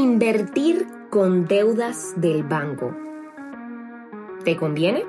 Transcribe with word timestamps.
Invertir 0.00 0.86
con 1.10 1.48
deudas 1.48 2.12
del 2.14 2.44
banco. 2.44 2.96
¿Te 4.44 4.56
conviene? 4.56 5.02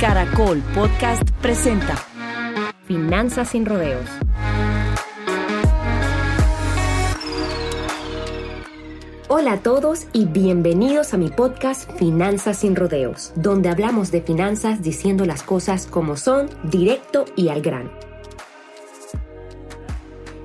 Caracol 0.00 0.60
Podcast 0.74 1.30
presenta 1.40 1.94
Finanzas 2.86 3.50
sin 3.50 3.64
rodeos. 3.64 4.10
Hola 9.34 9.52
a 9.52 9.62
todos 9.62 10.08
y 10.12 10.26
bienvenidos 10.26 11.14
a 11.14 11.16
mi 11.16 11.30
podcast 11.30 11.90
Finanzas 11.92 12.58
sin 12.58 12.76
rodeos, 12.76 13.32
donde 13.34 13.70
hablamos 13.70 14.10
de 14.10 14.20
finanzas 14.20 14.82
diciendo 14.82 15.24
las 15.24 15.42
cosas 15.42 15.86
como 15.86 16.18
son, 16.18 16.50
directo 16.64 17.24
y 17.34 17.48
al 17.48 17.62
grano. 17.62 17.90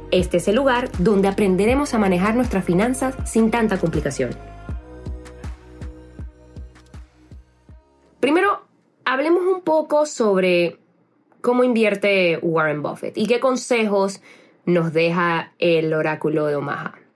Este 0.10 0.38
es 0.38 0.48
el 0.48 0.56
lugar 0.56 0.90
donde 1.00 1.28
aprenderemos 1.28 1.94
a 1.94 2.00
manejar 2.00 2.36
nuestras 2.36 2.64
finanzas 2.64 3.14
sin 3.30 3.52
tanta 3.52 3.78
complicación. 3.78 4.30
Primero, 8.22 8.62
hablemos 9.04 9.42
un 9.42 9.64
poco 9.64 10.06
sobre 10.06 10.80
cómo 11.42 11.66
invierte 11.66 12.40
Warren 12.42 12.82
Buffett 12.82 13.18
y 13.18 13.28
qué 13.28 13.42
consejos 13.42 14.22
nos 14.66 14.94
deja 14.94 15.52
el 15.60 15.94
oráculo 15.94 16.46
de 16.46 16.56
Omaha. 16.56 17.07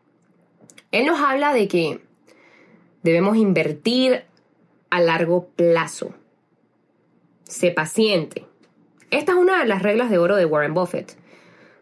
Él 0.92 1.06
nos 1.06 1.22
habla 1.22 1.54
de 1.54 1.68
que 1.70 2.02
debemos 3.02 3.38
invertir 3.38 4.24
a 4.90 5.00
largo 5.00 5.48
plazo. 5.56 6.14
Sé 7.44 7.72
paciente. 7.72 8.46
Esta 9.10 9.32
es 9.32 9.38
una 9.38 9.60
de 9.60 9.68
las 9.68 9.84
reglas 9.84 10.10
de 10.10 10.18
oro 10.18 10.36
de 10.36 10.46
Warren 10.46 10.74
Buffett. 10.74 11.18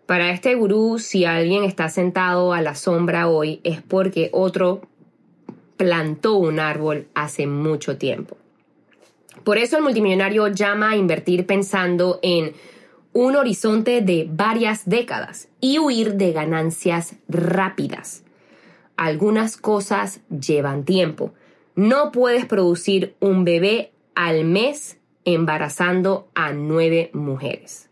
Para 0.05 0.31
este 0.31 0.53
gurú, 0.55 0.99
si 0.99 1.25
alguien 1.25 1.63
está 1.63 1.89
sentado 1.89 2.53
a 2.53 2.61
la 2.61 2.75
sombra 2.75 3.27
hoy 3.27 3.61
es 3.63 3.81
porque 3.81 4.29
otro 4.31 4.81
plantó 5.77 6.35
un 6.35 6.59
árbol 6.59 7.07
hace 7.16 7.47
mucho 7.47 7.97
tiempo. 7.97 8.38
Por 9.44 9.57
eso 9.57 9.77
el 9.77 9.83
multimillonario 9.83 10.47
llama 10.49 10.91
a 10.91 10.97
invertir 10.97 11.45
pensando 11.45 12.19
en 12.21 12.53
un 13.13 13.35
horizonte 13.35 14.01
de 14.01 14.27
varias 14.29 14.88
décadas 14.88 15.47
y 15.61 15.79
huir 15.79 16.16
de 16.16 16.31
ganancias 16.31 17.16
rápidas 17.27 18.23
algunas 19.00 19.55
cosas 19.55 20.19
llevan 20.30 20.83
tiempo. 20.83 21.31
No 21.73 22.11
puedes 22.11 22.45
producir 22.45 23.16
un 23.22 23.45
bebé 23.45 23.94
al 24.14 24.44
mes 24.44 24.97
embarazando 25.23 26.28
a 26.36 26.52
nueve 26.52 27.09
mujeres. 27.14 27.89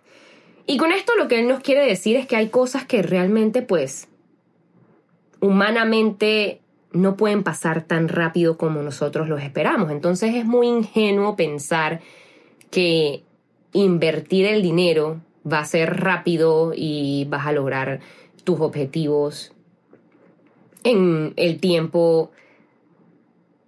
Y 0.65 0.75
con 0.75 0.91
esto 0.91 1.15
lo 1.15 1.29
que 1.29 1.39
él 1.39 1.47
nos 1.47 1.61
quiere 1.61 1.85
decir 1.85 2.17
es 2.17 2.27
que 2.27 2.35
hay 2.35 2.49
cosas 2.49 2.85
que 2.85 3.01
realmente 3.03 3.61
pues 3.61 4.09
humanamente 5.39 6.59
no 6.91 7.15
pueden 7.15 7.43
pasar 7.43 7.83
tan 7.83 8.09
rápido 8.09 8.57
como 8.57 8.81
nosotros 8.81 9.29
los 9.29 9.41
esperamos. 9.41 9.91
Entonces 9.91 10.35
es 10.35 10.43
muy 10.43 10.67
ingenuo 10.67 11.37
pensar 11.37 12.01
que 12.69 13.23
invertir 13.71 14.45
el 14.45 14.61
dinero 14.61 15.21
va 15.49 15.59
a 15.59 15.65
ser 15.65 16.01
rápido 16.01 16.73
y 16.75 17.25
vas 17.29 17.47
a 17.47 17.53
lograr 17.53 18.01
tus 18.43 18.59
objetivos 18.59 19.53
en 20.87 21.33
el 21.35 21.59
tiempo 21.59 22.31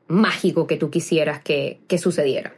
mágico 0.08 0.67
que 0.67 0.78
tú 0.78 0.89
quisieras 0.89 1.42
que, 1.42 1.80
sucediera. 1.98 2.53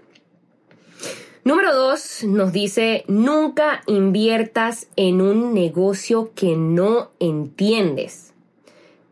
Número 1.44 1.76
dos, 1.76 2.24
nos 2.24 2.54
dice, 2.54 3.04
nunca 3.08 3.82
inviertas 3.88 4.88
en 4.96 5.22
un 5.22 5.56
negocio 5.56 6.32
que 6.36 6.56
no 6.56 7.10
entiendes. 7.20 8.34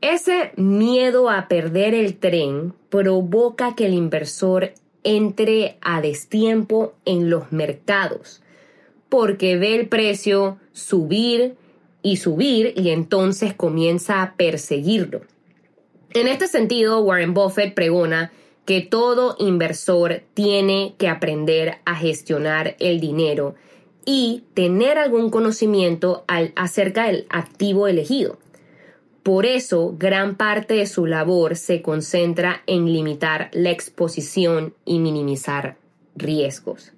Ese 0.01 0.51
miedo 0.55 1.29
a 1.29 1.47
perder 1.47 1.95
el 1.95 2.17
tren 2.17 2.73
provoca 2.89 3.75
que 3.75 3.87
el 3.87 3.95
inversor 3.95 4.73
entre 5.03 5.77
a 5.81 6.01
destiempo 6.01 6.93
en 7.05 7.31
los 7.31 7.51
mercados, 7.51 8.43
porque 9.09 9.57
ve 9.57 9.75
el 9.75 9.89
precio 9.89 10.59
subir 10.71 11.55
y 12.03 12.17
subir 12.17 12.73
y 12.77 12.89
entonces 12.89 13.55
comienza 13.55 14.21
a 14.21 14.35
perseguirlo. 14.35 15.21
En 16.13 16.27
este 16.27 16.47
sentido, 16.47 17.01
Warren 17.01 17.33
Buffett 17.33 17.73
pregona 17.73 18.31
que 18.65 18.81
todo 18.81 19.35
inversor 19.39 20.23
tiene 20.33 20.95
que 20.97 21.07
aprender 21.07 21.77
a 21.85 21.95
gestionar 21.95 22.75
el 22.79 22.99
dinero 22.99 23.55
y 24.05 24.43
tener 24.53 24.97
algún 24.97 25.29
conocimiento 25.29 26.23
acerca 26.55 27.05
del 27.05 27.27
activo 27.29 27.87
elegido. 27.87 28.39
Por 29.21 29.45
eso, 29.45 29.95
gran 29.97 30.35
parte 30.35 30.75
de 30.75 30.87
su 30.87 31.05
labor 31.05 31.55
se 31.55 31.81
concentra 31.81 32.63
en 32.65 32.91
limitar 32.91 33.49
la 33.53 33.69
exposición 33.69 34.73
y 34.85 34.97
minimizar 34.97 35.77
riesgos. 36.15 36.93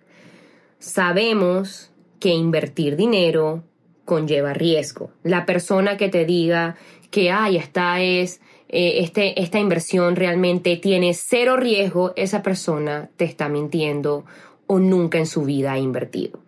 Sabemos 0.80 1.92
que 2.20 2.30
invertir 2.30 2.96
dinero 2.96 3.64
conlleva 4.06 4.54
riesgo. 4.54 5.12
La 5.24 5.46
persona 5.46 5.98
que 5.98 6.10
te 6.10 6.26
diga 6.26 6.76
que, 7.10 7.32
ay, 7.32 7.58
esta 7.58 8.02
es 8.02 8.40
eh, 8.72 9.04
este, 9.04 9.42
esta 9.42 9.60
inversión 9.60 10.16
realmente 10.16 10.78
tiene 10.78 11.14
cero 11.14 11.58
riesgo, 11.58 12.14
esa 12.16 12.42
persona 12.42 13.10
te 13.18 13.26
está 13.26 13.50
mintiendo 13.50 14.26
o 14.66 14.80
nunca 14.80 15.18
en 15.18 15.28
su 15.28 15.44
vida 15.44 15.74
ha 15.74 15.80
invertido. 15.80 16.40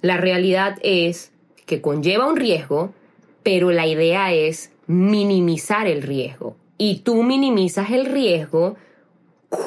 La 0.00 0.16
realidad 0.16 0.78
es 0.82 1.32
que 1.66 1.80
conlleva 1.80 2.28
un 2.28 2.36
riesgo, 2.36 2.92
pero 3.42 3.72
la 3.72 3.88
idea 3.88 4.32
es 4.32 4.70
minimizar 4.86 5.88
el 5.88 6.02
riesgo. 6.02 6.56
Y 6.78 7.00
tú 7.00 7.24
minimizas 7.24 7.90
el 7.90 8.06
riesgo 8.06 8.76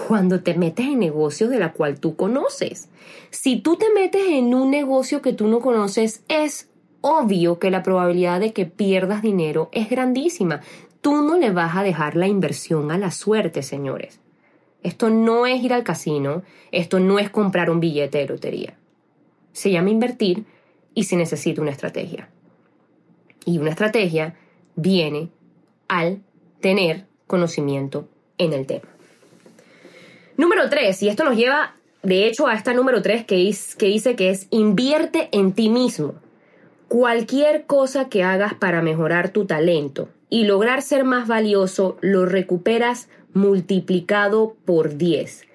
cuando 0.07 0.41
te 0.41 0.53
metes 0.53 0.85
en 0.85 0.99
negocios 0.99 1.49
de 1.49 1.59
la 1.59 1.73
cual 1.73 1.99
tú 1.99 2.15
conoces. 2.15 2.89
Si 3.31 3.57
tú 3.59 3.75
te 3.75 3.89
metes 3.89 4.27
en 4.29 4.53
un 4.53 4.71
negocio 4.71 5.21
que 5.21 5.33
tú 5.33 5.47
no 5.47 5.59
conoces, 5.59 6.23
es 6.29 6.69
obvio 7.01 7.59
que 7.59 7.71
la 7.71 7.83
probabilidad 7.83 8.39
de 8.39 8.53
que 8.53 8.65
pierdas 8.65 9.21
dinero 9.21 9.69
es 9.71 9.89
grandísima. 9.89 10.61
Tú 11.01 11.21
no 11.21 11.37
le 11.37 11.51
vas 11.51 11.75
a 11.75 11.83
dejar 11.83 12.15
la 12.15 12.27
inversión 12.27 12.91
a 12.91 12.97
la 12.97 13.11
suerte, 13.11 13.63
señores. 13.63 14.19
Esto 14.83 15.09
no 15.09 15.45
es 15.45 15.63
ir 15.63 15.73
al 15.73 15.83
casino, 15.83 16.43
esto 16.71 16.99
no 16.99 17.19
es 17.19 17.29
comprar 17.29 17.69
un 17.69 17.79
billete 17.79 18.19
de 18.19 18.27
lotería. 18.27 18.77
Se 19.51 19.71
llama 19.71 19.89
invertir 19.89 20.45
y 20.93 21.03
se 21.03 21.15
necesita 21.15 21.61
una 21.61 21.71
estrategia. 21.71 22.29
Y 23.45 23.59
una 23.59 23.71
estrategia 23.71 24.35
viene 24.75 25.29
al 25.87 26.21
tener 26.59 27.05
conocimiento 27.27 28.07
en 28.37 28.53
el 28.53 28.65
tema. 28.65 28.87
Número 30.37 30.69
tres, 30.69 31.01
y 31.01 31.09
esto 31.09 31.23
nos 31.23 31.35
lleva 31.35 31.75
de 32.03 32.27
hecho 32.27 32.47
a 32.47 32.53
esta 32.53 32.73
número 32.73 33.01
tres 33.01 33.25
que, 33.25 33.53
que 33.77 33.87
dice 33.87 34.15
que 34.15 34.29
es 34.29 34.47
invierte 34.51 35.29
en 35.31 35.53
ti 35.53 35.69
mismo. 35.69 36.15
Cualquier 36.87 37.65
cosa 37.65 38.07
que 38.07 38.23
hagas 38.23 38.53
para 38.53 38.81
mejorar 38.81 39.29
tu 39.29 39.45
talento, 39.45 40.09
y 40.29 40.45
lograr 40.45 40.81
ser 40.81 41.03
más 41.03 41.27
valioso 41.27 41.97
lo 42.01 42.25
recuperas 42.25 43.09
multiplicado 43.33 44.55
por 44.65 44.97
10, 44.97 45.45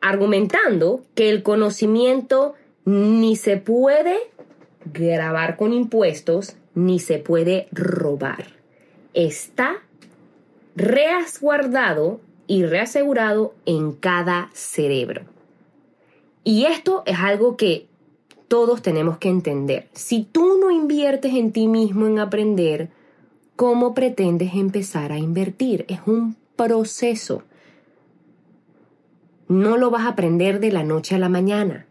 argumentando 0.00 1.02
que 1.14 1.30
el 1.30 1.42
conocimiento 1.42 2.54
ni 2.84 3.36
se 3.36 3.56
puede 3.56 4.16
grabar 4.92 5.56
con 5.56 5.72
impuestos 5.72 6.56
ni 6.74 6.98
se 6.98 7.18
puede 7.18 7.68
robar. 7.72 8.46
Está 9.14 9.82
reasguardado 10.76 12.20
y 12.46 12.64
reasegurado 12.64 13.54
en 13.64 13.92
cada 13.92 14.50
cerebro. 14.52 15.22
Y 16.44 16.66
esto 16.66 17.02
es 17.06 17.18
algo 17.18 17.56
que 17.56 17.86
todos 18.46 18.82
tenemos 18.82 19.18
que 19.18 19.28
entender. 19.28 19.88
Si 19.92 20.22
tú 20.22 20.58
no 20.60 20.70
inviertes 20.70 21.34
en 21.34 21.50
ti 21.50 21.66
mismo 21.66 22.06
en 22.06 22.20
aprender, 22.20 22.90
¿Cómo 23.56 23.94
pretendes 23.94 24.54
empezar 24.54 25.12
a 25.12 25.18
invertir? 25.18 25.86
Es 25.88 26.00
un 26.04 26.36
proceso. 26.56 27.42
No 29.48 29.78
lo 29.78 29.90
vas 29.90 30.02
a 30.02 30.08
aprender 30.08 30.60
de 30.60 30.70
la 30.70 30.84
noche 30.84 31.14
a 31.14 31.18
la 31.18 31.30
mañana. 31.30 31.86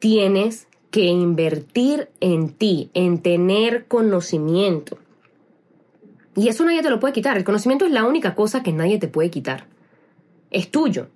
Tienes 0.00 0.66
que 0.90 1.04
invertir 1.04 2.08
en 2.18 2.50
ti, 2.50 2.90
en 2.92 3.22
tener 3.22 3.86
conocimiento. 3.86 4.98
Y 6.34 6.48
eso 6.48 6.64
nadie 6.64 6.82
te 6.82 6.90
lo 6.90 6.98
puede 6.98 7.14
quitar. 7.14 7.36
El 7.36 7.44
conocimiento 7.44 7.86
es 7.86 7.92
la 7.92 8.04
única 8.04 8.34
cosa 8.34 8.64
que 8.64 8.72
nadie 8.72 8.98
te 8.98 9.06
puede 9.06 9.30
quitar. 9.30 9.66
Es 10.50 10.72
tuyo. 10.72 11.06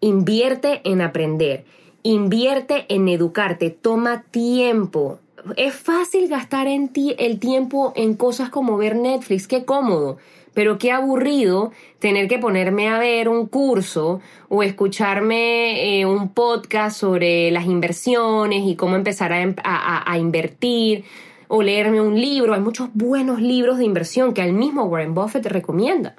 Invierte 0.00 0.80
en 0.82 1.02
aprender. 1.02 1.64
Invierte 2.02 2.86
en 2.88 3.06
educarte. 3.06 3.70
Toma 3.70 4.24
tiempo 4.24 5.20
es 5.56 5.74
fácil 5.74 6.28
gastar 6.28 6.66
en 6.66 6.88
ti 6.88 7.14
el 7.18 7.38
tiempo 7.38 7.92
en 7.96 8.14
cosas 8.14 8.50
como 8.50 8.76
ver 8.76 8.96
Netflix, 8.96 9.46
qué 9.46 9.64
cómodo. 9.64 10.18
pero 10.52 10.78
qué 10.78 10.90
aburrido 10.90 11.70
tener 12.00 12.26
que 12.26 12.38
ponerme 12.40 12.88
a 12.88 12.98
ver 12.98 13.28
un 13.28 13.46
curso 13.46 14.20
o 14.48 14.64
escucharme 14.64 16.00
eh, 16.00 16.06
un 16.06 16.30
podcast 16.34 16.98
sobre 16.98 17.52
las 17.52 17.66
inversiones 17.66 18.66
y 18.66 18.74
cómo 18.74 18.96
empezar 18.96 19.32
a, 19.32 20.12
a, 20.12 20.18
invertir 20.18 21.04
o 21.46 21.62
leerme 21.62 22.00
un 22.00 22.20
libro. 22.20 22.52
Hay 22.52 22.60
muchos 22.60 22.88
buenos 22.94 23.40
libros 23.40 23.78
de 23.78 23.84
inversión 23.84 24.34
que 24.34 24.42
al 24.42 24.52
mismo 24.52 24.84
Warren 24.84 25.14
Buffett 25.14 25.46
recomienda. 25.46 26.16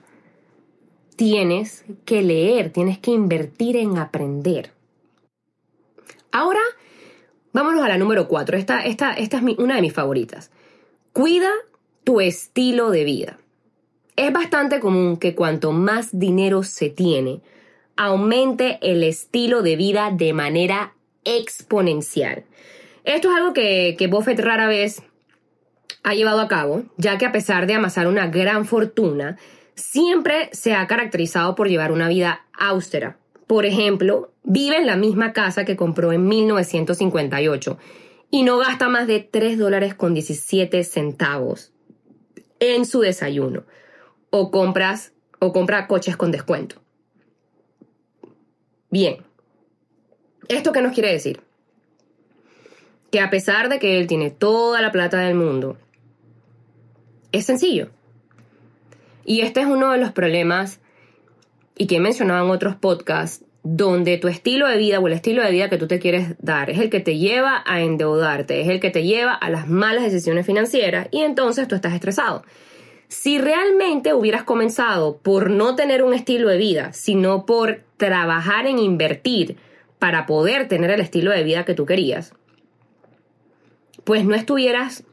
Tienes 1.17 1.83
que 2.05 2.21
leer, 2.21 2.71
tienes 2.71 2.99
que 2.99 3.11
invertir 3.11 3.75
en 3.75 3.97
aprender. 3.97 4.71
Ahora, 6.31 6.61
vámonos 7.53 7.83
a 7.83 7.87
la 7.87 7.97
número 7.97 8.27
4. 8.27 8.57
Esta, 8.57 8.85
esta, 8.85 9.13
esta 9.13 9.37
es 9.37 9.43
una 9.57 9.75
de 9.75 9.81
mis 9.81 9.93
favoritas. 9.93 10.51
Cuida 11.13 11.49
tu 12.03 12.21
estilo 12.21 12.89
de 12.91 13.03
vida. 13.03 13.37
Es 14.15 14.31
bastante 14.33 14.79
común 14.79 15.17
que 15.17 15.35
cuanto 15.35 15.71
más 15.71 16.09
dinero 16.11 16.63
se 16.63 16.89
tiene, 16.89 17.41
aumente 17.95 18.79
el 18.81 19.03
estilo 19.03 19.61
de 19.61 19.75
vida 19.75 20.11
de 20.11 20.33
manera 20.33 20.93
exponencial. 21.23 22.45
Esto 23.03 23.29
es 23.29 23.35
algo 23.35 23.53
que, 23.53 23.95
que 23.97 24.07
Buffett 24.07 24.39
rara 24.39 24.67
vez 24.67 25.03
ha 26.03 26.13
llevado 26.13 26.41
a 26.41 26.47
cabo, 26.47 26.83
ya 26.97 27.17
que 27.17 27.25
a 27.25 27.31
pesar 27.31 27.67
de 27.67 27.73
amasar 27.73 28.07
una 28.07 28.27
gran 28.27 28.65
fortuna, 28.65 29.37
siempre 29.75 30.49
se 30.51 30.73
ha 30.73 30.87
caracterizado 30.87 31.55
por 31.55 31.67
llevar 31.67 31.91
una 31.91 32.09
vida 32.09 32.45
austera. 32.53 33.17
Por 33.51 33.65
ejemplo, 33.65 34.31
vive 34.43 34.77
en 34.77 34.85
la 34.85 34.95
misma 34.95 35.33
casa 35.33 35.65
que 35.65 35.75
compró 35.75 36.13
en 36.13 36.25
1958 36.25 37.77
y 38.29 38.43
no 38.43 38.57
gasta 38.57 38.87
más 38.87 39.07
de 39.07 39.19
3 39.19 39.57
dólares 39.57 39.93
con 39.93 40.13
17 40.13 40.85
centavos 40.85 41.73
en 42.61 42.85
su 42.85 43.01
desayuno 43.01 43.65
o 44.29 44.51
compras 44.51 45.11
o 45.39 45.51
compra 45.51 45.87
coches 45.87 46.15
con 46.15 46.31
descuento. 46.31 46.81
Bien. 48.89 49.17
¿Esto 50.47 50.71
qué 50.71 50.81
nos 50.81 50.93
quiere 50.93 51.11
decir? 51.11 51.41
Que 53.11 53.19
a 53.19 53.29
pesar 53.29 53.67
de 53.67 53.79
que 53.79 53.99
él 53.99 54.07
tiene 54.07 54.31
toda 54.31 54.81
la 54.81 54.93
plata 54.93 55.17
del 55.17 55.35
mundo, 55.35 55.77
es 57.33 57.47
sencillo. 57.47 57.89
Y 59.25 59.41
este 59.41 59.59
es 59.59 59.65
uno 59.65 59.91
de 59.91 59.97
los 59.97 60.13
problemas 60.13 60.80
y 61.77 61.87
que 61.87 61.97
he 61.97 61.99
en 61.99 62.31
otros 62.31 62.75
podcasts 62.75 63.45
donde 63.63 64.17
tu 64.17 64.27
estilo 64.27 64.67
de 64.67 64.77
vida 64.77 64.99
o 64.99 65.07
el 65.07 65.13
estilo 65.13 65.43
de 65.43 65.51
vida 65.51 65.69
que 65.69 65.77
tú 65.77 65.87
te 65.87 65.99
quieres 65.99 66.35
dar 66.39 66.69
es 66.69 66.79
el 66.79 66.89
que 66.89 66.99
te 66.99 67.17
lleva 67.17 67.63
a 67.65 67.81
endeudarte, 67.81 68.61
es 68.61 68.69
el 68.69 68.79
que 68.79 68.89
te 68.89 69.03
lleva 69.03 69.33
a 69.33 69.49
las 69.49 69.67
malas 69.67 70.03
decisiones 70.03 70.45
financieras 70.45 71.07
y 71.11 71.21
entonces 71.21 71.67
tú 71.67 71.75
estás 71.75 71.93
estresado. 71.93 72.43
Si 73.07 73.37
realmente 73.37 74.13
hubieras 74.13 74.43
comenzado 74.43 75.17
por 75.17 75.49
no 75.51 75.75
tener 75.75 76.01
un 76.01 76.13
estilo 76.13 76.49
de 76.49 76.57
vida, 76.57 76.93
sino 76.93 77.45
por 77.45 77.83
trabajar 77.97 78.65
en 78.65 78.79
invertir 78.79 79.57
para 79.99 80.25
poder 80.25 80.67
tener 80.67 80.89
el 80.89 81.01
estilo 81.01 81.31
de 81.31 81.43
vida 81.43 81.65
que 81.65 81.75
tú 81.75 81.85
querías, 81.85 82.33
pues 84.03 84.25
no 84.25 84.33
estuvieras 84.33 85.03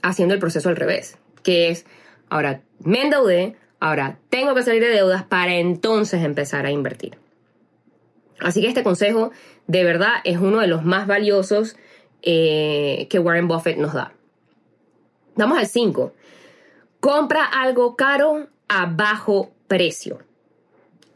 haciendo 0.00 0.32
el 0.32 0.40
proceso 0.40 0.68
al 0.68 0.76
revés, 0.76 1.18
que 1.42 1.68
es, 1.68 1.84
ahora 2.30 2.62
me 2.78 3.02
endeudé, 3.02 3.56
ahora 3.82 4.16
tengo 4.28 4.54
que 4.54 4.62
salir 4.62 4.80
de 4.80 4.90
deudas 4.90 5.24
para 5.24 5.56
entonces 5.56 6.22
empezar 6.22 6.66
a 6.66 6.70
invertir. 6.70 7.18
Así 8.38 8.60
que 8.60 8.68
este 8.68 8.84
consejo 8.84 9.32
de 9.66 9.82
verdad 9.82 10.14
es 10.22 10.38
uno 10.38 10.60
de 10.60 10.68
los 10.68 10.84
más 10.84 11.08
valiosos 11.08 11.74
eh, 12.22 13.08
que 13.10 13.18
Warren 13.18 13.48
Buffett 13.48 13.78
nos 13.78 13.92
da. 13.92 14.12
Vamos 15.34 15.58
al 15.58 15.66
5. 15.66 16.12
Compra 17.00 17.44
algo 17.44 17.96
caro 17.96 18.46
a 18.68 18.86
bajo 18.86 19.50
precio. 19.66 20.20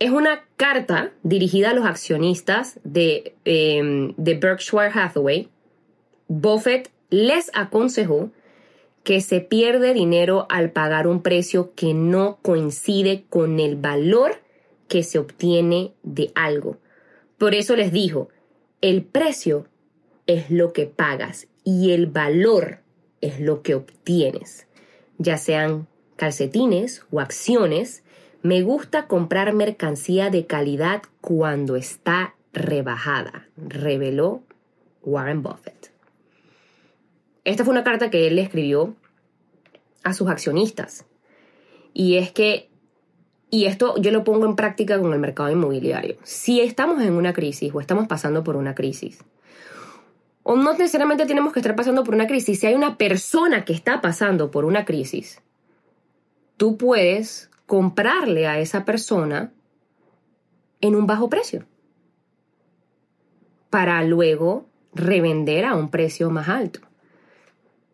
Es 0.00 0.10
una 0.10 0.44
carta 0.56 1.12
dirigida 1.22 1.70
a 1.70 1.74
los 1.74 1.86
accionistas 1.86 2.80
de, 2.82 3.36
em, 3.44 4.12
de 4.16 4.34
Berkshire 4.34 4.90
Hathaway. 4.92 5.48
Buffett 6.26 6.90
les 7.10 7.48
aconsejó 7.54 8.30
que 9.06 9.20
se 9.20 9.41
pierde 9.41 9.94
dinero 9.94 10.47
al 10.50 10.73
pagar 10.73 11.06
un 11.06 11.23
precio 11.23 11.75
que 11.76 11.94
no 11.94 12.41
coincide 12.43 13.25
con 13.29 13.61
el 13.61 13.76
valor 13.76 14.43
que 14.88 15.05
se 15.05 15.20
obtiene 15.20 15.93
de 16.03 16.32
algo. 16.35 16.79
Por 17.38 17.55
eso 17.55 17.76
les 17.76 17.93
dijo, 17.93 18.31
el 18.81 19.05
precio 19.05 19.69
es 20.26 20.50
lo 20.50 20.73
que 20.73 20.87
pagas 20.87 21.47
y 21.62 21.93
el 21.93 22.08
valor 22.08 22.81
es 23.20 23.38
lo 23.38 23.62
que 23.62 23.76
obtienes. 23.76 24.67
Ya 25.19 25.38
sean 25.38 25.87
calcetines 26.17 27.06
o 27.12 27.20
acciones, 27.20 28.02
me 28.43 28.62
gusta 28.62 29.06
comprar 29.06 29.52
mercancía 29.52 30.31
de 30.31 30.47
calidad 30.47 31.02
cuando 31.20 31.76
está 31.76 32.35
rebajada, 32.52 33.47
reveló 33.56 34.43
Warren 35.05 35.44
Buffett. 35.44 35.75
Esta 37.46 37.64
fue 37.64 37.72
una 37.72 37.84
carta 37.84 38.10
que 38.10 38.26
él 38.26 38.34
le 38.37 38.43
escribió 38.43 38.96
a 40.02 40.12
sus 40.12 40.28
accionistas. 40.28 41.06
Y 41.94 42.16
es 42.16 42.32
que 42.32 42.69
y 43.50 43.66
esto 43.66 43.94
yo 44.00 44.10
lo 44.10 44.25
pongo 44.25 44.46
en 44.46 44.56
práctica 44.56 44.98
con 44.98 45.12
el 45.12 45.20
mercado 45.20 45.50
inmobiliario. 45.50 46.16
Si 46.25 46.60
estamos 46.60 47.00
en 47.02 47.12
una 47.14 47.32
crisis 47.32 47.72
o 47.72 47.81
estamos 47.81 48.08
pasando 48.08 48.43
por 48.43 48.56
una 48.56 48.75
crisis, 48.75 49.22
o 50.43 50.56
no 50.56 50.72
necesariamente 50.72 51.25
tenemos 51.26 51.52
que 51.52 51.60
estar 51.60 51.76
pasando 51.76 52.02
por 52.02 52.14
una 52.14 52.26
crisis, 52.26 52.58
si 52.58 52.66
hay 52.66 52.75
una 52.75 52.98
persona 52.98 53.64
que 53.64 53.72
está 53.72 54.00
pasando 54.00 54.50
por 54.50 54.64
una 54.64 54.84
crisis, 54.84 55.40
tú 56.56 56.76
puedes 56.76 57.49
comprarle 57.66 58.49
a 58.49 58.58
esa 58.58 58.84
persona 58.84 59.52
en 60.81 60.96
un 60.96 61.06
bajo 61.06 61.28
precio 61.28 61.64
para 63.70 64.02
luego 64.02 64.66
revender 64.92 65.64
a 65.64 65.76
un 65.76 65.90
precio 65.90 66.28
más 66.31 66.49
alto. 66.49 66.81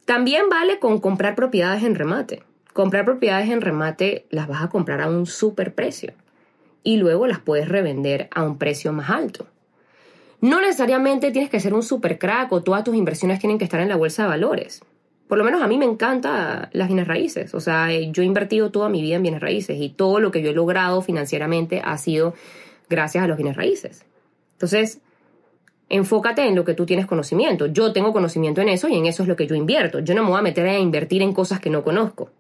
También 0.05 0.49
vale 0.49 0.79
con 0.79 1.01
comprar 1.01 1.35
propiedades 1.35 1.83
en 1.85 1.95
remate 1.95 2.43
comprar 2.73 3.05
propiedades 3.05 3.51
en 3.51 3.61
remate 3.61 4.27
las 4.31 4.49
vas 4.49 4.63
a 4.63 4.69
comprar 4.69 5.01
a 5.01 5.09
un 5.09 5.27
super 5.27 5.75
precio 5.75 6.13
y 6.83 6.97
luego 6.97 7.27
las 7.27 7.39
puedes 7.39 7.69
revender 7.69 8.29
a 8.35 8.43
un 8.43 8.59
precio 8.59 8.93
más 8.93 9.11
alto. 9.11 9.47
No 10.41 10.61
necesariamente 10.61 11.31
tienes 11.31 11.51
que 11.51 11.61
ser 11.61 11.75
un 11.75 11.83
super 11.83 12.19
crack 12.19 12.51
o 12.51 12.63
todas 12.63 12.83
tus 12.83 12.97
inversiones 12.97 13.39
tienen 13.39 13.59
que 13.59 13.65
estar 13.65 13.81
en 13.81 13.89
la 13.89 13.97
bolsa 13.97 14.25
de 14.25 14.29
valores. 14.31 14.83
Por 15.29 15.39
lo 15.39 15.45
menos 15.45 15.63
a 15.63 15.69
mí 15.69 15.79
me 15.79 15.85
encanta 15.85 16.69
las 16.73 16.89
bienes 16.89 17.07
raíces. 17.07 17.55
O 17.55 17.61
sea, 17.61 17.89
yo 17.93 18.23
he 18.23 18.27
invertido 18.27 18.71
toda 18.71 18.89
mi 18.89 19.01
vida 19.01 19.17
en 19.17 19.23
bienes 19.23 19.41
raíces 19.41 19.81
y 19.81 19.91
todo 19.91 20.19
lo 20.19 20.33
que 20.33 20.43
yo 20.43 20.51
he 20.51 20.55
logrado 20.55 21.01
financieramente 21.01 21.81
ha 21.85 21.97
sido 21.97 22.35
gracias 22.91 23.23
a 23.23 23.29
los 23.29 23.37
bienes 23.37 23.57
raíces. 23.57 24.05
Entonces, 24.55 25.01
enfócate 25.93 26.47
en 26.47 26.57
lo 26.57 26.65
que 26.65 26.73
tú 26.73 26.87
tienes 26.87 27.07
conocimiento. 27.07 27.67
Yo 27.67 27.93
tengo 27.93 28.15
conocimiento 28.15 28.63
en 28.63 28.71
eso 28.71 28.89
y 28.89 28.97
en 28.97 29.05
eso 29.05 29.23
es 29.23 29.29
lo 29.29 29.37
que 29.37 29.47
yo 29.47 29.55
invierto. 29.55 30.01
Yo 30.01 30.15
no 30.15 30.25
me 30.25 30.31
voy 30.31 30.39
a 30.39 30.43
meter 30.43 30.67
a 30.67 30.79
invertir 30.79 31.21
en 31.21 31.35
cosas 31.35 31.61
que 31.61 31.69
no 31.69 31.85
conozco. 31.85 32.31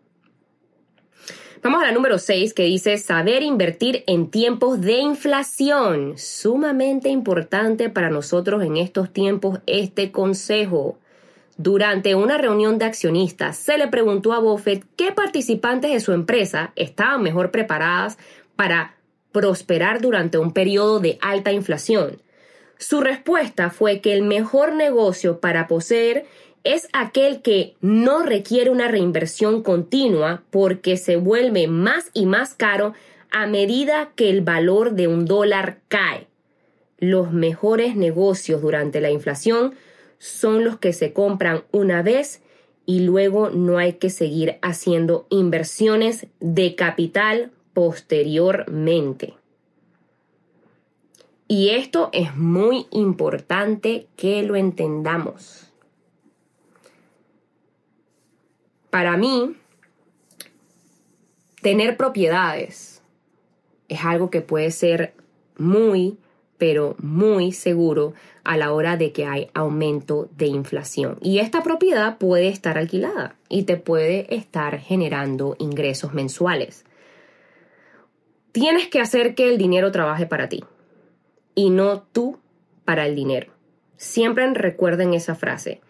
Vamos 1.62 1.82
a 1.82 1.86
la 1.86 1.92
número 1.92 2.18
6 2.18 2.54
que 2.54 2.64
dice 2.64 2.96
saber 2.96 3.42
invertir 3.42 4.04
en 4.06 4.30
tiempos 4.30 4.80
de 4.80 4.98
inflación. 4.98 6.14
Sumamente 6.16 7.10
importante 7.10 7.90
para 7.90 8.08
nosotros 8.08 8.64
en 8.64 8.78
estos 8.78 9.12
tiempos 9.12 9.60
este 9.66 10.10
consejo. 10.10 10.98
Durante 11.58 12.14
una 12.14 12.38
reunión 12.38 12.78
de 12.78 12.86
accionistas 12.86 13.58
se 13.58 13.76
le 13.76 13.86
preguntó 13.88 14.32
a 14.32 14.38
Buffett 14.38 14.86
qué 14.96 15.12
participantes 15.12 15.92
de 15.92 16.00
su 16.00 16.12
empresa 16.12 16.72
estaban 16.74 17.22
mejor 17.22 17.50
preparadas 17.50 18.16
para 18.56 18.96
prosperar 19.30 20.00
durante 20.00 20.38
un 20.38 20.52
periodo 20.52 21.00
de 21.00 21.18
alta 21.20 21.52
inflación. 21.52 22.22
Su 22.82 23.00
respuesta 23.00 23.70
fue 23.70 24.00
que 24.00 24.12
el 24.12 24.22
mejor 24.22 24.74
negocio 24.74 25.38
para 25.38 25.68
poseer 25.68 26.26
es 26.64 26.88
aquel 26.92 27.40
que 27.40 27.76
no 27.80 28.24
requiere 28.24 28.70
una 28.70 28.88
reinversión 28.88 29.62
continua 29.62 30.42
porque 30.50 30.96
se 30.96 31.14
vuelve 31.14 31.68
más 31.68 32.10
y 32.12 32.26
más 32.26 32.54
caro 32.54 32.92
a 33.30 33.46
medida 33.46 34.10
que 34.16 34.30
el 34.30 34.40
valor 34.40 34.94
de 34.94 35.06
un 35.06 35.26
dólar 35.26 35.78
cae. 35.86 36.26
Los 36.98 37.30
mejores 37.30 37.94
negocios 37.94 38.60
durante 38.62 39.00
la 39.00 39.12
inflación 39.12 39.74
son 40.18 40.64
los 40.64 40.76
que 40.80 40.92
se 40.92 41.12
compran 41.12 41.62
una 41.70 42.02
vez 42.02 42.42
y 42.84 43.02
luego 43.02 43.50
no 43.50 43.78
hay 43.78 43.92
que 43.92 44.10
seguir 44.10 44.58
haciendo 44.60 45.28
inversiones 45.30 46.26
de 46.40 46.74
capital 46.74 47.52
posteriormente. 47.74 49.34
Y 51.52 51.68
esto 51.68 52.08
es 52.14 52.34
muy 52.34 52.86
importante 52.92 54.06
que 54.16 54.42
lo 54.42 54.56
entendamos. 54.56 55.70
para 58.88 59.16
mí, 59.16 59.54
tener 61.60 61.98
propiedades 61.98 63.02
es 63.88 64.04
algo 64.04 64.30
que 64.30 64.42
puede 64.42 64.70
ser 64.70 65.14
muy, 65.58 66.18
pero 66.56 66.94
muy 66.98 67.52
seguro 67.52 68.12
a 68.44 68.56
la 68.56 68.72
hora 68.72 68.96
de 68.98 69.12
que 69.12 69.26
hay 69.26 69.50
aumento 69.52 70.30
de 70.36 70.46
inflación. 70.46 71.18
Y 71.20 71.38
esta 71.38 71.62
propiedad 71.62 72.16
puede 72.18 72.48
estar 72.48 72.78
alquilada 72.78 73.36
y 73.50 73.62
te 73.62 73.76
puede 73.76 74.34
estar 74.34 74.78
generando 74.78 75.56
ingresos 75.58 76.14
mensuales. 76.14 76.86
Tienes 78.52 78.88
que 78.88 79.00
hacer 79.00 79.34
que 79.34 79.48
el 79.48 79.58
dinero 79.58 79.90
trabaje 79.90 80.24
para 80.26 80.48
ti 80.48 80.64
y 81.54 81.70
no 81.70 82.02
tú 82.02 82.38
para 82.84 83.06
el 83.06 83.14
dinero. 83.14 83.52
Siempre 83.96 84.52
recuerden 84.52 85.14
esa 85.14 85.34
frase. 85.34 85.80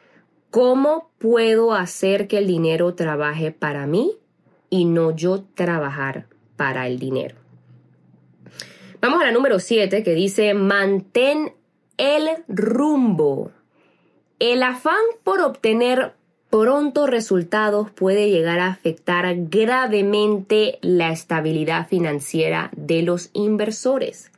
¿Cómo 0.51 1.11
puedo 1.19 1.73
hacer 1.73 2.29
que 2.29 2.39
el 2.39 2.47
dinero 2.47 2.95
trabaje 2.95 3.53
para 3.53 3.87
mí 3.87 4.13
y 4.69 4.85
no 4.85 5.17
yo 5.17 5.45
trabajar 5.55 6.27
para 6.57 6.87
el 6.87 6.99
dinero? 6.99 7.37
Vamos 9.01 9.23
a 9.23 9.25
la 9.25 9.33
número 9.33 9.59
7 9.59 10.03
que 10.03 10.15
dice 10.15 10.53
mantén 10.55 11.55
el 11.97 12.29
rumbo. 12.49 13.51
El 14.39 14.63
afán 14.63 15.01
por 15.25 15.41
obtener 15.41 16.13
pronto 16.51 17.07
resultados 17.07 17.91
puede 17.91 18.29
llegar 18.29 18.59
a 18.61 18.67
afectar 18.67 19.35
gravemente 19.49 20.79
la 20.83 21.13
estabilidad 21.13 21.89
financiera 21.89 22.71
de 22.77 23.03
los 23.03 23.31
inversores 23.33 24.32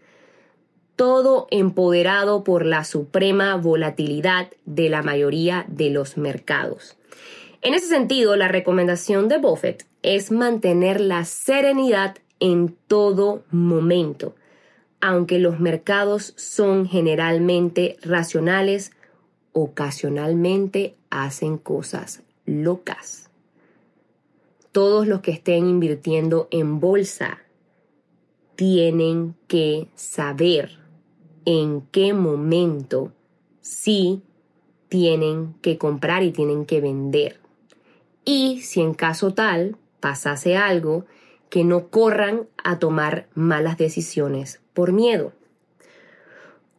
todo 0.96 1.46
empoderado 1.50 2.44
por 2.44 2.64
la 2.64 2.84
suprema 2.84 3.56
volatilidad 3.56 4.50
de 4.64 4.88
la 4.88 5.02
mayoría 5.02 5.64
de 5.68 5.90
los 5.90 6.16
mercados. 6.16 6.96
En 7.62 7.74
ese 7.74 7.86
sentido, 7.86 8.36
la 8.36 8.48
recomendación 8.48 9.28
de 9.28 9.38
Buffett 9.38 9.86
es 10.02 10.30
mantener 10.30 11.00
la 11.00 11.24
serenidad 11.24 12.16
en 12.38 12.76
todo 12.86 13.42
momento, 13.50 14.34
aunque 15.00 15.38
los 15.38 15.60
mercados 15.60 16.34
son 16.36 16.86
generalmente 16.86 17.96
racionales, 18.02 18.92
ocasionalmente 19.52 20.96
hacen 21.10 21.58
cosas 21.58 22.22
locas. 22.44 23.30
Todos 24.72 25.06
los 25.06 25.20
que 25.20 25.30
estén 25.30 25.68
invirtiendo 25.68 26.48
en 26.50 26.80
bolsa 26.80 27.38
tienen 28.56 29.36
que 29.46 29.88
saber 29.94 30.83
en 31.44 31.82
qué 31.92 32.12
momento 32.12 33.12
sí 33.60 34.22
tienen 34.88 35.54
que 35.62 35.78
comprar 35.78 36.22
y 36.22 36.32
tienen 36.32 36.66
que 36.66 36.80
vender. 36.80 37.40
Y 38.24 38.62
si 38.62 38.80
en 38.80 38.94
caso 38.94 39.34
tal 39.34 39.76
pasase 40.00 40.56
algo, 40.56 41.06
que 41.50 41.64
no 41.64 41.88
corran 41.88 42.48
a 42.62 42.78
tomar 42.78 43.28
malas 43.34 43.78
decisiones 43.78 44.60
por 44.72 44.92
miedo. 44.92 45.32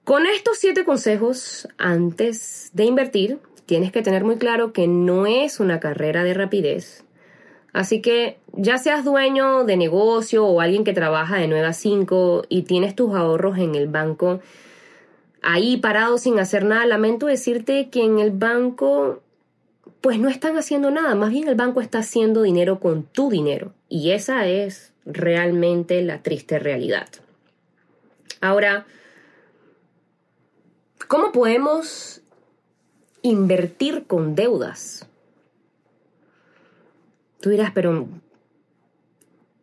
Con 0.03 0.27
estos 0.27 0.57
siete 0.57 0.84
consejos, 0.86 1.67
antes 1.77 2.72
de 2.74 2.84
invertir, 2.84 3.39
tienes 3.65 3.91
que 3.91 4.01
tener 4.01 4.24
muy 4.24 4.36
claro 4.36 4.74
que 4.74 4.88
no 4.88 5.25
es 5.25 5.60
una 5.60 5.79
carrera 5.79 6.24
de 6.24 6.34
rapidez, 6.34 7.05
Así 7.75 8.01
que 8.01 8.38
ya 8.53 8.77
seas 8.77 9.03
dueño 9.03 9.65
de 9.65 9.75
negocio 9.75 10.46
o 10.46 10.62
alguien 10.62 10.86
que 10.86 10.94
trabaja 10.94 11.36
de 11.36 11.50
9 11.50 11.67
a 11.67 11.74
5 11.74 12.46
y 12.48 12.62
tienes 12.62 12.96
tus 12.96 13.13
ahorros 13.13 13.58
en 13.58 13.75
el 13.75 13.88
banco 13.88 14.39
ahí 15.41 15.75
parado 15.75 16.17
sin 16.17 16.39
hacer 16.39 16.63
nada, 16.63 16.86
lamento 16.86 17.25
decirte 17.25 17.89
que 17.89 18.05
en 18.05 18.20
el 18.20 18.32
banco 18.32 19.22
pues 20.00 20.20
no 20.20 20.29
están 20.29 20.58
haciendo 20.58 20.89
nada, 20.89 21.15
más 21.15 21.32
bien 21.32 21.50
el 21.50 21.55
banco 21.55 21.82
está 21.82 21.98
haciendo 22.00 22.44
dinero 22.44 22.79
con 22.79 23.03
tu 23.03 23.29
dinero 23.29 23.74
y 23.89 24.12
esa 24.12 24.48
es 24.48 24.94
realmente 25.05 26.01
la 26.01 26.24
triste 26.24 26.60
realidad. 26.60 27.10
Ahora, 28.39 28.86
¿cómo 31.10 31.34
podemos 31.34 32.22
invertir 33.22 34.05
con 34.08 34.34
deudas? 34.34 35.10
Tú 37.46 37.52
dirás, 37.52 37.70
pero 37.75 38.08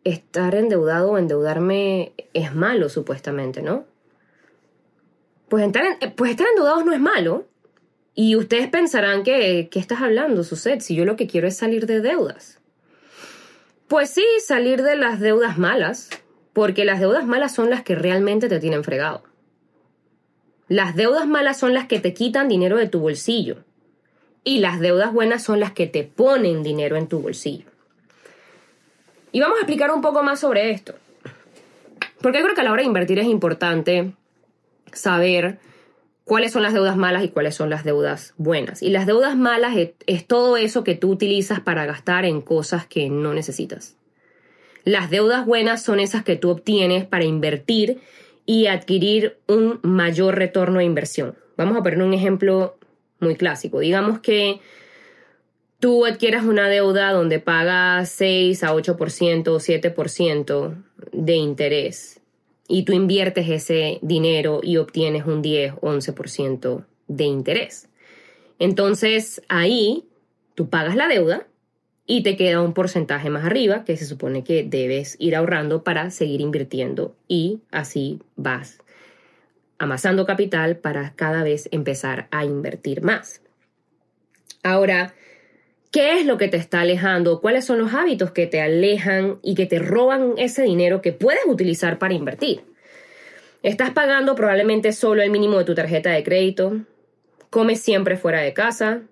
estar 0.05 0.55
endeudado 0.55 1.11
o 1.11 1.17
endeudarme 1.17 2.13
es 2.33 2.55
malo, 2.55 2.87
supuestamente, 2.87 3.61
¿no? 3.61 3.83
Pues 5.49 5.65
estar, 5.65 5.83
pues 6.15 6.31
estar 6.31 6.47
endeudados 6.47 6.85
no 6.85 6.93
es 6.93 7.01
malo. 7.01 7.45
Y 8.15 8.37
ustedes 8.37 8.69
pensarán 8.69 9.23
que, 9.23 9.67
¿qué 9.69 9.79
estás 9.79 10.01
hablando, 10.01 10.45
Suset? 10.45 10.79
Si 10.79 10.95
yo 10.95 11.03
lo 11.03 11.17
que 11.17 11.27
quiero 11.27 11.45
es 11.45 11.57
salir 11.57 11.85
de 11.85 11.99
deudas. 11.99 12.61
Pues 13.89 14.11
sí, 14.11 14.23
salir 14.39 14.81
de 14.81 14.95
las 14.95 15.19
deudas 15.19 15.57
malas, 15.57 16.09
porque 16.53 16.85
las 16.85 17.01
deudas 17.01 17.25
malas 17.25 17.53
son 17.53 17.69
las 17.69 17.83
que 17.83 17.95
realmente 17.95 18.47
te 18.47 18.61
tienen 18.61 18.85
fregado. 18.85 19.23
Las 20.69 20.95
deudas 20.95 21.27
malas 21.27 21.59
son 21.59 21.73
las 21.73 21.87
que 21.87 21.99
te 21.99 22.13
quitan 22.13 22.47
dinero 22.47 22.77
de 22.77 22.87
tu 22.87 23.01
bolsillo. 23.01 23.65
Y 24.45 24.59
las 24.59 24.79
deudas 24.79 25.11
buenas 25.11 25.43
son 25.43 25.59
las 25.59 25.73
que 25.73 25.87
te 25.87 26.05
ponen 26.05 26.63
dinero 26.63 26.95
en 26.95 27.07
tu 27.07 27.19
bolsillo. 27.19 27.72
Y 29.33 29.41
vamos 29.41 29.57
a 29.57 29.61
explicar 29.61 29.91
un 29.91 30.01
poco 30.01 30.21
más 30.23 30.39
sobre 30.39 30.69
esto. 30.69 30.93
Porque 32.21 32.37
yo 32.37 32.43
creo 32.43 32.55
que 32.55 32.61
a 32.61 32.63
la 32.63 32.71
hora 32.71 32.83
de 32.83 32.87
invertir 32.87 33.17
es 33.17 33.25
importante 33.25 34.13
saber 34.93 35.57
cuáles 36.23 36.51
son 36.51 36.61
las 36.61 36.71
deudas 36.71 36.95
malas 36.95 37.23
y 37.23 37.29
cuáles 37.29 37.55
son 37.55 37.71
las 37.71 37.83
deudas 37.83 38.35
buenas. 38.37 38.83
Y 38.83 38.91
las 38.91 39.07
deudas 39.07 39.35
malas 39.35 39.75
es, 40.05 40.27
todo 40.27 40.55
eso 40.55 40.83
que 40.83 40.93
tú 40.93 41.09
utilizas 41.09 41.59
para 41.59 41.87
gastar 41.87 42.25
en 42.25 42.41
cosas 42.41 42.85
que 42.85 43.09
no 43.09 43.33
necesitas. 43.33 43.97
Las 44.83 45.09
deudas 45.09 45.47
buenas 45.47 45.81
son 45.81 45.99
esas 45.99 46.23
que 46.23 46.35
tú 46.35 46.51
obtienes 46.51 47.03
para 47.03 47.23
invertir 47.23 48.01
y 48.45 48.67
adquirir 48.67 49.39
un 49.47 49.79
mayor 49.81 50.35
retorno 50.35 50.77
de 50.77 50.85
inversión. 50.85 51.35
Vamos 51.57 51.75
a 51.75 51.81
poner 51.81 52.03
un 52.03 52.13
ejemplo 52.13 52.77
muy 53.19 53.35
clásico. 53.35 53.79
Digamos 53.79 54.19
que 54.19 54.61
tú 55.83 56.05
adquieras 56.05 56.45
una 56.45 56.69
deuda 56.69 57.11
donde 57.11 57.39
pagas 57.39 58.07
6 58.11 58.63
a 58.63 58.73
8% 58.73 59.47
o 59.49 59.59
7% 59.59 60.83
de 61.11 61.35
interés 61.35 62.21
y 62.69 62.83
tú 62.83 62.93
inviertes 62.93 63.49
ese 63.49 63.99
dinero 64.01 64.61
y 64.63 64.77
obtienes 64.77 65.25
un 65.25 65.41
10 65.41 65.73
o 65.81 65.91
11% 65.91 66.85
de 67.09 67.23
interés. 67.25 67.89
Entonces 68.59 69.41
ahí 69.49 70.05
tú 70.55 70.69
pagas 70.69 70.95
la 70.95 71.09
deuda 71.09 71.47
y 72.05 72.23
te 72.23 72.37
queda 72.37 72.61
un 72.61 72.73
porcentaje 72.73 73.29
más 73.29 73.43
arriba 73.43 73.83
que 73.83 73.97
se 73.97 74.05
supone 74.05 74.45
que 74.45 74.63
debes 74.63 75.17
ir 75.19 75.35
ahorrando 75.35 75.83
para 75.83 76.11
seguir 76.11 76.39
invirtiendo 76.39 77.13
y 77.27 77.59
así 77.71 78.21
vas 78.37 78.79
amasando 79.79 80.25
capital 80.25 80.77
para 80.77 81.11
cada 81.17 81.43
vez 81.43 81.67
empezar 81.73 82.29
a 82.31 82.45
invertir 82.45 83.01
más. 83.01 83.41
Ahora, 84.63 85.13
¿Qué 85.93 86.19
es 86.19 86.25
lo 86.25 86.39
que 86.39 86.47
te 86.47 86.57
está 86.57 86.81
alejando? 86.81 87.39
¿Cuáles 87.39 87.65
son 87.65 87.77
los 87.77 87.93
hábitos 87.93 88.31
que 88.31 88.47
te 88.47 88.59
alejan 88.59 89.37
y 89.43 89.53
que 89.53 89.67
te 89.67 89.77
roban 89.77 90.33
ese 90.37 90.63
dinero 90.63 91.03
que 91.03 91.13
puedes 91.13 91.45
utilizar 91.45 91.99
para 91.99 92.15
invertir? 92.15 92.63
Estás 93.61 93.91
pagando 93.91 94.33
probablemente 94.33 94.91
solo 94.91 95.21
el 95.21 95.29
mínimo 95.29 95.59
de 95.59 95.65
tu 95.65 95.75
tarjeta 95.75 96.09
de 96.09 96.23
crédito, 96.23 96.81
comes 97.51 97.79
siempre 97.79 98.17
fuera 98.17 98.41
de 98.41 98.53
casa, 98.53 99.03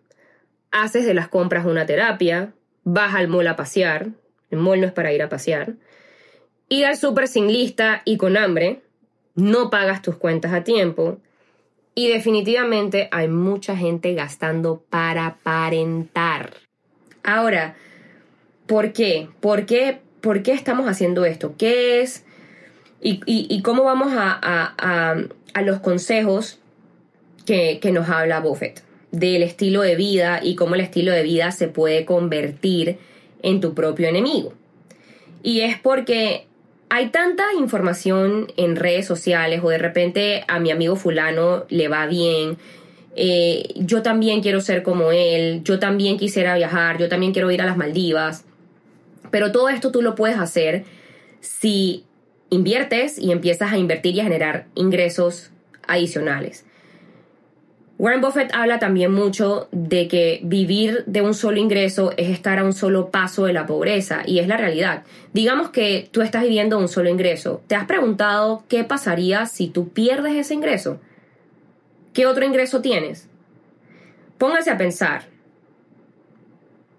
haces 0.72 1.06
de 1.06 1.14
las 1.14 1.28
compras 1.28 1.68
una 1.68 1.86
terapia, 1.86 2.52
vas 2.84 3.14
al 3.14 3.28
mall 3.28 3.46
a 3.46 3.56
pasear, 3.56 4.08
el 4.50 4.58
mall 4.58 4.82
no 4.82 4.88
es 4.88 4.92
para 4.92 5.14
ir 5.14 5.22
a 5.22 5.30
pasear, 5.30 5.76
ir 6.68 6.88
al 6.88 6.98
súper 6.98 7.28
sin 7.28 7.54
lista 7.54 8.02
y 8.06 8.18
con 8.18 8.38
hambre, 8.38 8.82
no 9.36 9.70
pagas 9.70 10.02
tus 10.02 10.16
cuentas 10.16 10.52
a 10.52 10.64
tiempo, 10.64 11.20
y 11.94 12.08
definitivamente 12.08 13.08
hay 13.12 13.28
mucha 13.28 13.78
gente 13.78 14.16
gastando 14.16 14.84
para 14.90 15.28
aparentar. 15.28 16.71
Ahora, 17.24 17.76
¿por 18.68 18.94
qué? 18.94 19.30
¿Por 19.40 19.66
qué, 19.66 20.00
por 20.22 20.44
qué 20.44 20.54
estamos 20.54 20.88
haciendo 20.88 21.26
esto? 21.26 21.56
¿Qué 21.58 22.02
es? 22.02 22.26
Y, 23.04 23.62
cómo 23.64 23.84
vamos 23.84 24.12
a, 24.16 25.16
los 25.64 25.80
consejos 25.80 26.60
que, 27.46 27.80
que 27.82 27.92
nos 27.92 28.10
habla 28.10 28.40
Buffett 28.40 28.84
del 29.12 29.44
estilo 29.44 29.82
de 29.82 29.96
vida 29.96 30.40
y 30.42 30.56
cómo 30.56 30.76
el 30.76 30.82
estilo 30.82 31.12
de 31.12 31.24
vida 31.24 31.52
se 31.52 31.68
puede 31.68 32.06
convertir 32.06 32.98
en 33.44 33.60
tu 33.60 33.74
propio 33.74 34.08
enemigo. 34.08 34.54
Y 35.44 35.62
es 35.62 35.78
porque 35.80 36.46
hay 36.90 37.10
tanta 37.10 37.44
información 37.58 38.52
en 38.58 38.76
redes 38.76 39.06
sociales 39.06 39.62
o 39.64 39.70
de 39.70 39.78
repente 39.78 40.44
a 40.48 40.60
mi 40.60 40.72
amigo 40.72 40.96
fulano 40.96 41.66
le 41.70 41.88
va 41.88 42.06
bien 42.06 42.58
eh, 43.16 43.74
yo 43.76 44.02
también 44.02 44.42
quiero 44.42 44.62
ser 44.62 44.84
como 44.84 45.12
él, 45.12 45.64
yo 45.64 45.80
también 45.80 46.18
quisiera 46.18 46.56
viajar, 46.56 46.98
yo 46.98 47.10
también 47.10 47.34
quiero 47.34 47.52
ir 47.52 47.62
a 47.62 47.66
las 47.66 47.78
Maldivas. 47.78 48.46
Pero 49.32 49.52
todo 49.52 49.70
esto 49.70 49.92
tú 49.92 50.02
lo 50.02 50.16
puedes 50.16 50.38
hacer 50.38 50.84
si 51.40 52.06
inviertes 52.50 53.18
y 53.18 53.32
empiezas 53.32 53.72
a 53.72 53.78
invertir 53.78 54.16
y 54.16 54.20
a 54.20 54.24
generar 54.24 54.68
ingresos 54.76 55.52
adicionales. 55.88 56.66
Warren 57.98 58.22
Buffett 58.22 58.52
habla 58.56 58.80
también 58.80 59.14
mucho 59.14 59.68
de 59.72 60.08
que 60.08 60.40
vivir 60.44 61.04
de 61.06 61.22
un 61.22 61.36
solo 61.36 61.60
ingreso 61.60 62.14
es 62.18 62.30
estar 62.30 62.58
a 62.58 62.64
un 62.64 62.74
solo 62.74 63.12
paso 63.12 63.46
de 63.46 63.54
la 63.54 63.68
pobreza 63.68 64.24
y 64.26 64.40
es 64.40 64.48
la 64.48 64.58
realidad. 64.58 65.04
Digamos 65.34 65.70
que 65.70 66.10
tú 66.12 66.24
estás 66.24 66.42
viviendo 66.42 66.80
un 66.80 66.88
solo 66.88 67.10
ingreso. 67.10 67.62
¿Te 67.68 67.76
has 67.76 67.86
preguntado 67.86 68.64
qué 68.68 68.84
pasaría 68.84 69.46
si 69.46 69.68
tú 69.68 69.90
pierdes 69.90 70.34
ese 70.34 70.56
ingreso? 70.56 71.00
¿Qué 72.14 72.26
otro 72.26 72.46
ingreso 72.46 72.82
tienes? 72.82 73.28
Póngase 74.38 74.70
a 74.70 74.78
pensar. 74.78 75.24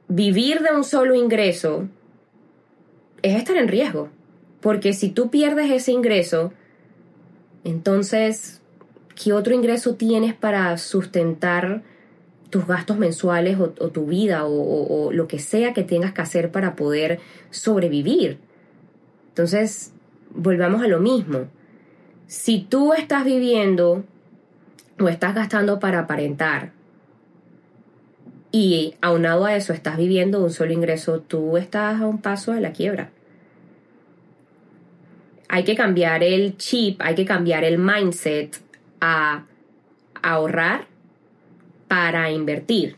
Vivir 0.08 0.60
de 0.60 0.74
un 0.74 0.84
solo 0.84 1.14
ingreso 1.14 1.88
es 3.22 3.36
estar 3.36 3.56
en 3.56 3.68
riesgo. 3.68 4.08
Porque 4.60 4.92
si 4.92 5.10
tú 5.10 5.30
pierdes 5.30 5.70
ese 5.70 5.92
ingreso, 5.92 6.52
entonces 7.64 8.62
¿qué 9.14 9.32
otro 9.32 9.54
ingreso 9.54 9.94
tienes 9.96 10.34
para 10.34 10.76
sustentar 10.78 11.82
tus 12.50 12.66
gastos 12.66 12.98
mensuales 12.98 13.58
o, 13.58 13.68
tu 13.68 14.06
vida 14.06 14.44
o, 14.46 15.10
lo 15.12 15.26
que 15.26 15.38
sea 15.38 15.72
que 15.72 15.82
tengas 15.82 16.12
que 16.12 16.22
hacer 16.22 16.50
para 16.50 16.76
poder 16.76 17.20
sobrevivir? 17.50 18.38
Entonces, 19.28 19.92
volvamos 20.34 20.82
a 20.82 20.88
lo 20.88 21.00
mismo. 21.00 21.46
Si 22.26 22.60
tú 22.60 22.92
estás 22.92 23.24
viviendo 23.24 24.04
estás 25.08 25.34
gastando 25.34 25.78
para 25.78 26.00
aparentar 26.00 26.72
y 28.52 28.94
aunado 29.00 29.46
a 29.46 29.56
eso 29.56 29.72
estás 29.72 29.96
viviendo 29.96 30.44
un 30.44 30.50
solo 30.50 30.72
ingreso, 30.72 31.20
tú 31.20 31.56
estás 31.56 32.00
a 32.00 32.06
un 32.06 32.20
paso 32.20 32.52
de 32.52 32.60
la 32.60 32.72
quiebra. 32.72 33.10
Hay 35.48 35.64
que 35.64 35.74
cambiar 35.74 36.22
el 36.22 36.56
chip, 36.58 37.00
hay 37.02 37.14
que 37.14 37.24
cambiar 37.24 37.64
el 37.64 37.78
mindset 37.78 38.58
a 39.00 39.46
ahorrar 40.22 40.86
para 41.88 42.30
invertir. 42.30 42.96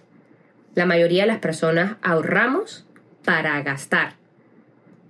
La 0.74 0.86
mayoría 0.86 1.22
de 1.22 1.28
las 1.28 1.38
personas 1.38 1.96
ahorramos 2.02 2.84
para 3.24 3.60
gastar. 3.62 4.14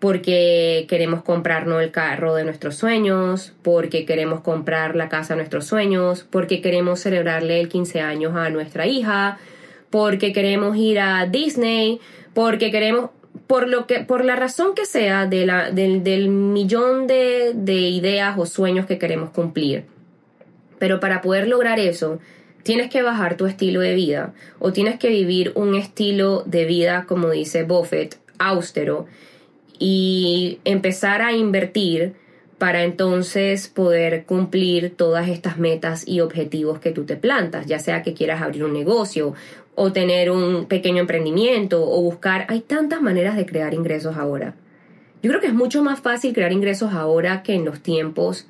Porque 0.04 0.84
queremos 0.86 1.22
comprarnos 1.22 1.82
el 1.82 1.90
carro 1.90 2.34
de 2.34 2.44
nuestros 2.44 2.76
sueños, 2.76 3.54
porque 3.62 4.04
queremos 4.04 4.42
comprar 4.42 4.96
la 4.96 5.08
casa 5.08 5.32
de 5.32 5.38
nuestros 5.38 5.64
sueños, 5.64 6.26
porque 6.28 6.60
queremos 6.60 7.00
celebrarle 7.00 7.58
el 7.58 7.70
15 7.70 8.02
años 8.02 8.36
a 8.36 8.50
nuestra 8.50 8.86
hija, 8.86 9.38
porque 9.88 10.34
queremos 10.34 10.76
ir 10.76 11.00
a 11.00 11.24
Disney, 11.24 12.00
porque 12.34 12.70
queremos, 12.70 13.12
por 13.46 13.66
lo 13.66 13.86
que, 13.86 14.00
por 14.00 14.26
la 14.26 14.36
razón 14.36 14.74
que 14.74 14.84
sea 14.84 15.24
del, 15.24 15.50
del 15.72 16.28
millón 16.28 17.06
de, 17.06 17.52
de 17.54 17.80
ideas 17.88 18.36
o 18.36 18.44
sueños 18.44 18.84
que 18.84 18.98
queremos 18.98 19.30
cumplir. 19.30 19.86
Pero 20.78 21.00
para 21.00 21.22
poder 21.22 21.48
lograr 21.48 21.80
eso, 21.80 22.18
tienes 22.62 22.90
que 22.90 23.00
bajar 23.00 23.38
tu 23.38 23.46
estilo 23.46 23.80
de 23.80 23.94
vida 23.94 24.34
o 24.58 24.70
tienes 24.70 24.98
que 24.98 25.08
vivir 25.08 25.52
un 25.54 25.74
estilo 25.74 26.42
de 26.44 26.66
vida, 26.66 27.06
como 27.08 27.30
dice 27.30 27.62
Buffett, 27.62 28.18
austero 28.38 29.06
y 29.78 30.60
empezar 30.64 31.22
a 31.22 31.32
invertir 31.32 32.14
para 32.58 32.84
entonces 32.84 33.68
poder 33.68 34.24
cumplir 34.24 34.94
todas 34.96 35.28
estas 35.28 35.58
metas 35.58 36.06
y 36.06 36.20
objetivos 36.20 36.78
que 36.78 36.92
tú 36.92 37.04
te 37.04 37.16
plantas, 37.16 37.66
ya 37.66 37.78
sea 37.78 38.02
que 38.02 38.14
quieras 38.14 38.42
abrir 38.42 38.64
un 38.64 38.72
negocio 38.72 39.34
o 39.74 39.92
tener 39.92 40.30
un 40.30 40.66
pequeño 40.66 41.00
emprendimiento 41.00 41.82
o 41.82 42.00
buscar, 42.00 42.46
hay 42.48 42.60
tantas 42.60 43.02
maneras 43.02 43.36
de 43.36 43.44
crear 43.44 43.74
ingresos 43.74 44.16
ahora. 44.16 44.54
Yo 45.22 45.30
creo 45.30 45.40
que 45.40 45.48
es 45.48 45.54
mucho 45.54 45.82
más 45.82 46.00
fácil 46.00 46.32
crear 46.32 46.52
ingresos 46.52 46.92
ahora 46.92 47.42
que 47.42 47.54
en 47.54 47.64
los 47.64 47.80
tiempos 47.80 48.46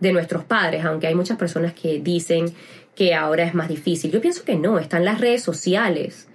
de 0.00 0.12
nuestros 0.12 0.44
padres, 0.44 0.84
aunque 0.84 1.06
hay 1.06 1.14
muchas 1.14 1.38
personas 1.38 1.72
que 1.72 2.00
dicen 2.00 2.46
que 2.94 3.14
ahora 3.14 3.44
es 3.44 3.54
más 3.54 3.68
difícil. 3.68 4.10
Yo 4.10 4.20
pienso 4.20 4.44
que 4.44 4.56
no, 4.56 4.78
están 4.78 5.04
las 5.04 5.20
redes 5.20 5.42
sociales, 5.42 6.28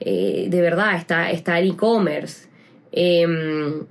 eh, 0.00 0.46
de 0.48 0.60
verdad, 0.60 0.96
está, 0.96 1.30
está 1.30 1.58
el 1.58 1.70
e-commerce. 1.70 2.48
Em, 2.92 3.84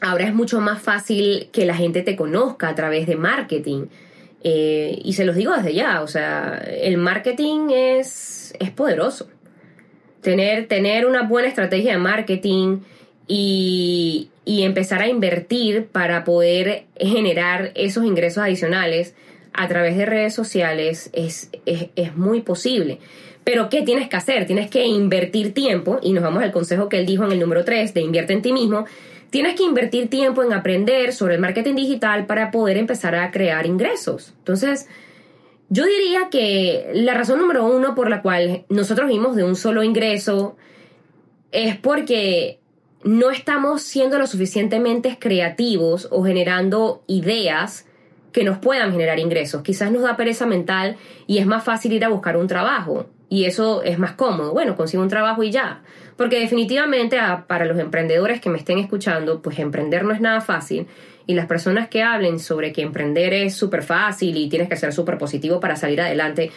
ahora 0.00 0.24
es 0.24 0.34
mucho 0.34 0.60
más 0.60 0.80
fácil 0.80 1.48
que 1.52 1.66
la 1.66 1.74
gente 1.74 2.02
te 2.02 2.16
conozca 2.16 2.68
a 2.68 2.74
través 2.74 3.06
de 3.06 3.16
marketing. 3.16 3.86
Eh, 4.42 5.00
y 5.02 5.14
se 5.14 5.24
los 5.24 5.36
digo 5.36 5.54
desde 5.54 5.74
ya, 5.74 6.02
o 6.02 6.06
sea, 6.06 6.58
el 6.58 6.98
marketing 6.98 7.70
es, 7.70 8.54
es 8.60 8.70
poderoso. 8.70 9.28
Tener, 10.20 10.68
tener 10.68 11.06
una 11.06 11.22
buena 11.22 11.48
estrategia 11.48 11.92
de 11.92 11.98
marketing 11.98 12.80
y, 13.26 14.28
y 14.44 14.62
empezar 14.62 15.00
a 15.02 15.08
invertir 15.08 15.86
para 15.86 16.24
poder 16.24 16.84
generar 16.98 17.72
esos 17.74 18.04
ingresos 18.04 18.42
adicionales 18.42 19.14
a 19.54 19.68
través 19.68 19.96
de 19.96 20.04
redes 20.04 20.34
sociales 20.34 21.10
es, 21.12 21.50
es, 21.64 22.16
muy 22.16 22.42
posible. 22.42 22.98
Pero 23.44 23.68
¿qué 23.68 23.82
tienes 23.82 24.08
que 24.08 24.16
hacer? 24.16 24.46
Tienes 24.46 24.70
que 24.70 24.86
invertir 24.86 25.52
tiempo, 25.52 25.98
y 26.02 26.12
nos 26.12 26.24
vamos 26.24 26.42
al 26.42 26.50
consejo 26.50 26.88
que 26.88 26.98
él 26.98 27.06
dijo 27.06 27.24
en 27.24 27.32
el 27.32 27.40
número 27.40 27.64
3 27.64 27.92
de 27.92 28.00
invierte 28.00 28.32
en 28.32 28.42
ti 28.42 28.52
mismo. 28.52 28.86
Tienes 29.30 29.54
que 29.54 29.64
invertir 29.64 30.08
tiempo 30.08 30.42
en 30.42 30.52
aprender 30.52 31.12
sobre 31.12 31.34
el 31.34 31.40
marketing 31.40 31.74
digital 31.74 32.26
para 32.26 32.50
poder 32.50 32.78
empezar 32.78 33.14
a 33.14 33.30
crear 33.30 33.66
ingresos. 33.66 34.32
Entonces, 34.38 34.88
yo 35.68 35.84
diría 35.84 36.28
que 36.30 36.90
la 36.94 37.14
razón 37.14 37.38
número 37.38 37.66
uno 37.66 37.94
por 37.94 38.08
la 38.08 38.22
cual 38.22 38.64
nosotros 38.68 39.08
vimos 39.08 39.36
de 39.36 39.44
un 39.44 39.56
solo 39.56 39.82
ingreso 39.82 40.56
es 41.52 41.76
porque 41.76 42.60
no 43.02 43.30
estamos 43.30 43.82
siendo 43.82 44.18
lo 44.18 44.26
suficientemente 44.26 45.18
creativos 45.18 46.08
o 46.10 46.24
generando 46.24 47.02
ideas 47.06 47.86
que 48.32 48.44
nos 48.44 48.58
puedan 48.58 48.92
generar 48.92 49.18
ingresos. 49.18 49.62
Quizás 49.62 49.92
nos 49.92 50.02
da 50.02 50.16
pereza 50.16 50.46
mental 50.46 50.96
y 51.26 51.38
es 51.38 51.46
más 51.46 51.62
fácil 51.64 51.92
ir 51.92 52.04
a 52.04 52.08
buscar 52.08 52.36
un 52.36 52.46
trabajo 52.46 53.06
y 53.34 53.46
eso 53.46 53.82
es 53.82 53.98
más 53.98 54.12
cómodo. 54.12 54.52
Bueno, 54.52 54.76
consigo 54.76 55.02
un 55.02 55.08
trabajo 55.08 55.42
y 55.42 55.50
ya. 55.50 55.82
Porque 56.16 56.38
definitivamente 56.38 57.18
para 57.48 57.64
los 57.64 57.80
emprendedores 57.80 58.40
que 58.40 58.48
me 58.48 58.58
estén 58.58 58.78
escuchando, 58.78 59.42
pues 59.42 59.58
emprender 59.58 60.04
no 60.04 60.12
es 60.12 60.20
nada 60.20 60.40
fácil 60.40 60.86
y 61.26 61.34
las 61.34 61.46
personas 61.46 61.88
que 61.88 62.04
hablen 62.04 62.38
sobre 62.38 62.72
que 62.72 62.82
emprender 62.82 63.34
es 63.34 63.56
súper 63.56 63.82
fácil 63.82 64.36
y 64.36 64.48
tienes 64.48 64.68
que 64.68 64.76
ser 64.76 64.92
súper 64.92 65.18
positivo 65.18 65.58
para 65.58 65.74
salir 65.74 66.00
adelante, 66.00 66.52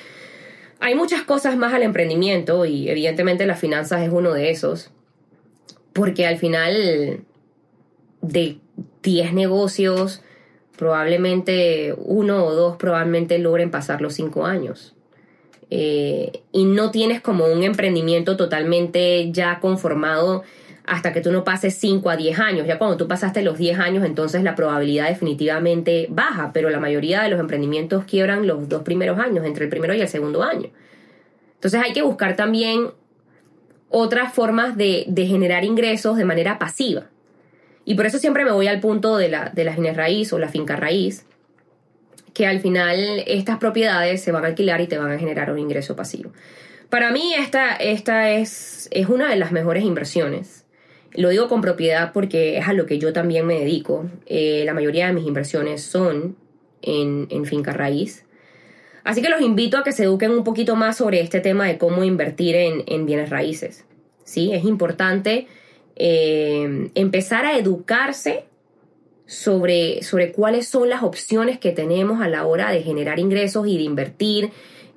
hay 0.80 0.94
muchas 0.94 1.24
cosas 1.24 1.58
más 1.58 1.74
al 1.74 1.82
emprendimiento 1.82 2.64
y 2.66 2.90
evidentemente 2.90 3.48
las 3.48 3.60
finanzas 3.60 4.04
es 4.04 4.12
uno 4.12 4.34
de 4.34 4.52
esos 4.52 4.92
porque 5.94 6.28
al 6.28 6.38
final 6.38 7.22
de 8.22 8.60
10 9.02 9.34
negocios, 9.34 10.22
probablemente 10.78 11.96
uno 11.98 12.46
o 12.46 12.54
dos 12.54 12.78
probablemente 12.78 13.40
logren 13.40 13.72
pasar 13.72 14.00
los 14.00 14.14
5 14.14 14.46
años. 14.46 14.94
Eh, 15.70 16.44
y 16.52 16.66
no 16.66 16.92
tienes 16.92 17.22
como 17.22 17.46
un 17.46 17.64
emprendimiento 17.64 18.38
totalmente 18.38 19.32
ya 19.32 19.60
conformado 19.60 20.44
hasta 20.86 21.12
que 21.12 21.20
tú 21.20 21.32
no 21.34 21.44
pases 21.44 21.76
5 21.76 22.10
a 22.10 22.16
10 22.16 22.40
años. 22.40 22.68
Ya 22.68 22.78
cuando 22.78 22.96
tú 22.96 23.08
pasaste 23.08 23.42
los 23.42 23.58
10 23.58 23.78
años, 23.78 24.06
entonces 24.06 24.42
la 24.44 24.56
probabilidad 24.56 25.10
definitivamente 25.10 26.08
baja, 26.10 26.52
pero 26.54 26.70
la 26.70 26.80
mayoría 26.80 27.22
de 27.22 27.30
los 27.30 27.40
emprendimientos 27.40 28.06
quiebran 28.06 28.48
los 28.48 28.70
dos 28.70 28.84
primeros 28.84 29.20
años, 29.20 29.46
entre 29.46 29.66
el 29.66 29.70
primero 29.70 29.94
y 29.94 30.02
el 30.02 30.08
segundo 30.08 30.44
año. 30.44 30.70
Entonces 31.56 31.82
hay 31.84 31.92
que 31.92 32.02
buscar 32.02 32.38
también 32.38 32.92
otras 33.90 34.34
formas 34.34 34.78
de, 34.78 35.06
generar 35.28 35.66
ingresos 35.66 36.16
de 36.18 36.26
manera 36.26 36.58
pasiva. 36.58 37.08
Y 37.84 37.96
por 37.96 38.06
eso 38.06 38.18
siempre 38.18 38.46
me 38.46 38.52
voy 38.52 38.68
al 38.68 38.80
punto 38.80 39.18
de 39.18 39.30
la, 39.30 39.52
de 39.54 39.94
raíz 39.94 40.32
o 40.32 40.40
la 40.40 40.50
finca 40.50 40.76
raíz, 40.76 41.26
que 42.38 42.46
al 42.46 42.60
final 42.60 43.24
estas 43.26 43.58
propiedades 43.58 44.22
se 44.22 44.32
van 44.32 44.46
a 44.46 44.50
alquilar 44.50 44.80
y 44.80 44.86
te 44.86 45.00
van 45.00 45.10
a 45.10 45.18
generar 45.18 45.52
un 45.52 45.58
ingreso 45.58 45.96
pasivo. 45.96 46.32
Para 46.88 47.10
mí 47.10 47.34
esta, 47.34 47.76
esta 47.76 48.30
es, 48.30 48.88
es 48.92 49.10
una 49.10 49.28
de 49.28 49.38
las 49.38 49.52
mejores 49.52 49.84
inversiones. 49.84 50.64
Lo 51.14 51.30
digo 51.30 51.48
con 51.48 51.62
propiedad 51.62 52.14
porque 52.14 52.60
es 52.60 52.68
a 52.68 52.74
lo 52.74 52.86
que 52.86 53.00
yo 53.00 53.12
también 53.12 53.48
me 53.48 53.56
dedico. 53.56 54.06
Eh, 54.28 54.62
la 54.68 54.76
mayoría 54.76 55.08
de 55.08 55.14
mis 55.14 55.26
inversiones 55.26 55.82
son 55.82 56.36
en, 56.84 57.26
en 57.32 57.46
finca 57.46 57.74
raíz. 57.74 58.24
Así 59.04 59.24
que 59.24 59.30
los 59.30 59.42
invito 59.42 59.80
a 59.80 59.84
que 59.84 59.92
se 59.92 60.04
eduquen 60.04 60.30
un 60.30 60.44
poquito 60.44 60.76
más 60.76 60.98
sobre 60.98 61.22
este 61.22 61.40
tema 61.40 61.66
de 61.66 61.80
cómo 61.80 62.04
invertir 62.04 62.56
en, 62.56 63.06
bienes 63.08 63.32
raíces. 63.32 63.84
¿sí? 64.24 64.54
Es 64.54 64.64
importante 64.64 65.48
eh, 65.96 66.92
empezar 66.94 67.48
a 67.48 67.58
educarse 67.58 68.46
sobre, 69.28 70.02
sobre 70.04 70.32
cuáles 70.32 70.68
son 70.68 70.90
las 70.90 71.04
opciones 71.04 71.60
que 71.60 71.74
tenemos 71.74 72.22
a 72.22 72.30
la 72.30 72.46
hora 72.46 72.72
de 72.72 72.82
generar 72.82 73.20
ingresos 73.20 73.68
y 73.68 73.78
de 73.78 73.84
invertir 73.84 74.52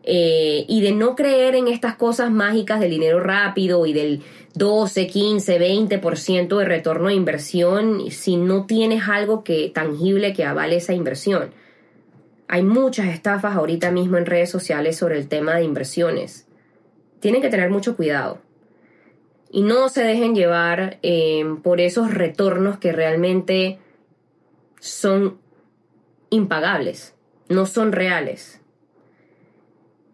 eh, 0.05 0.65
y 0.67 0.81
de 0.81 0.93
no 0.93 1.15
creer 1.15 1.57
en 1.57 1.69
estas 1.69 1.97
cosas 1.97 2.31
mágicas 2.31 2.81
del 2.81 2.91
dinero 2.91 3.21
rápido 3.21 3.85
y 3.85 3.93
del 3.93 4.23
12, 4.55 5.09
15, 5.09 5.61
20% 5.61 6.59
de 6.59 6.65
retorno 6.65 7.09
de 7.09 7.15
inversión 7.15 8.11
si 8.11 8.37
no 8.37 8.67
tienes 8.67 9.09
algo 9.09 9.45
que 9.45 9.71
tangible 9.75 10.33
que 10.33 10.45
avale 10.45 10.77
esa 10.77 10.95
inversión. 10.95 11.51
Hay 12.49 12.63
muchas 12.63 13.09
estafas 13.09 13.55
ahorita 13.55 13.91
mismo 13.91 14.17
en 14.17 14.27
redes 14.27 14.51
sociales 14.51 14.97
sobre 14.97 15.19
el 15.19 15.29
tema 15.29 15.55
de 15.57 15.65
inversiones. 15.65 16.47
Tienen 17.21 17.43
que 17.43 17.51
tener 17.51 17.71
mucho 17.71 17.97
cuidado. 17.97 18.39
Y 19.53 19.63
no 19.63 19.89
se 19.89 20.03
dejen 20.03 20.35
llevar 20.35 20.99
eh, 21.03 21.45
por 21.63 21.81
esos 21.81 22.13
retornos 22.15 22.79
que 22.79 22.93
realmente 22.93 23.79
son 24.81 25.39
impagables, 26.31 27.15
no 27.49 27.67
son 27.67 27.93
reales. 27.93 28.61